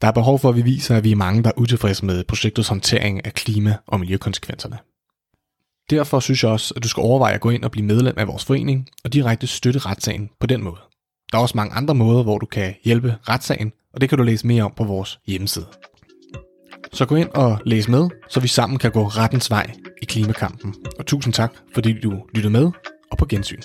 Der 0.00 0.08
er 0.08 0.12
behov 0.12 0.38
for, 0.38 0.48
at 0.48 0.56
vi 0.56 0.62
viser, 0.62 0.96
at 0.96 1.04
vi 1.04 1.12
er 1.12 1.16
mange, 1.16 1.42
der 1.42 1.48
er 1.48 1.58
utilfredse 1.60 2.04
med 2.04 2.24
projektets 2.24 2.68
håndtering 2.68 3.26
af 3.26 3.34
klima- 3.34 3.76
og 3.86 4.00
miljøkonsekvenserne. 4.00 4.78
Derfor 5.90 6.20
synes 6.20 6.42
jeg 6.42 6.50
også, 6.52 6.74
at 6.76 6.82
du 6.82 6.88
skal 6.88 7.00
overveje 7.00 7.34
at 7.34 7.40
gå 7.40 7.50
ind 7.50 7.64
og 7.64 7.70
blive 7.70 7.86
medlem 7.86 8.14
af 8.16 8.28
vores 8.28 8.44
forening 8.44 8.88
og 9.04 9.12
direkte 9.12 9.46
støtte 9.46 9.78
retssagen 9.78 10.30
på 10.40 10.46
den 10.46 10.62
måde. 10.62 10.76
Der 11.32 11.38
er 11.38 11.42
også 11.42 11.56
mange 11.56 11.74
andre 11.74 11.94
måder, 11.94 12.22
hvor 12.22 12.38
du 12.38 12.46
kan 12.46 12.74
hjælpe 12.84 13.16
retssagen, 13.28 13.72
og 13.94 14.00
det 14.00 14.08
kan 14.08 14.18
du 14.18 14.24
læse 14.24 14.46
mere 14.46 14.62
om 14.62 14.72
på 14.76 14.84
vores 14.84 15.18
hjemmeside. 15.26 15.66
Så 16.92 17.06
gå 17.06 17.16
ind 17.16 17.28
og 17.28 17.58
læs 17.64 17.88
med, 17.88 18.08
så 18.28 18.40
vi 18.40 18.48
sammen 18.48 18.78
kan 18.78 18.92
gå 18.92 19.04
rettens 19.04 19.50
vej 19.50 19.70
i 20.02 20.04
klimakampen. 20.04 20.74
Og 20.98 21.06
tusind 21.06 21.34
tak, 21.34 21.52
fordi 21.74 22.00
du 22.00 22.22
lyttede 22.34 22.52
med, 22.52 22.70
og 23.10 23.18
på 23.18 23.26
gensyn. 23.26 23.60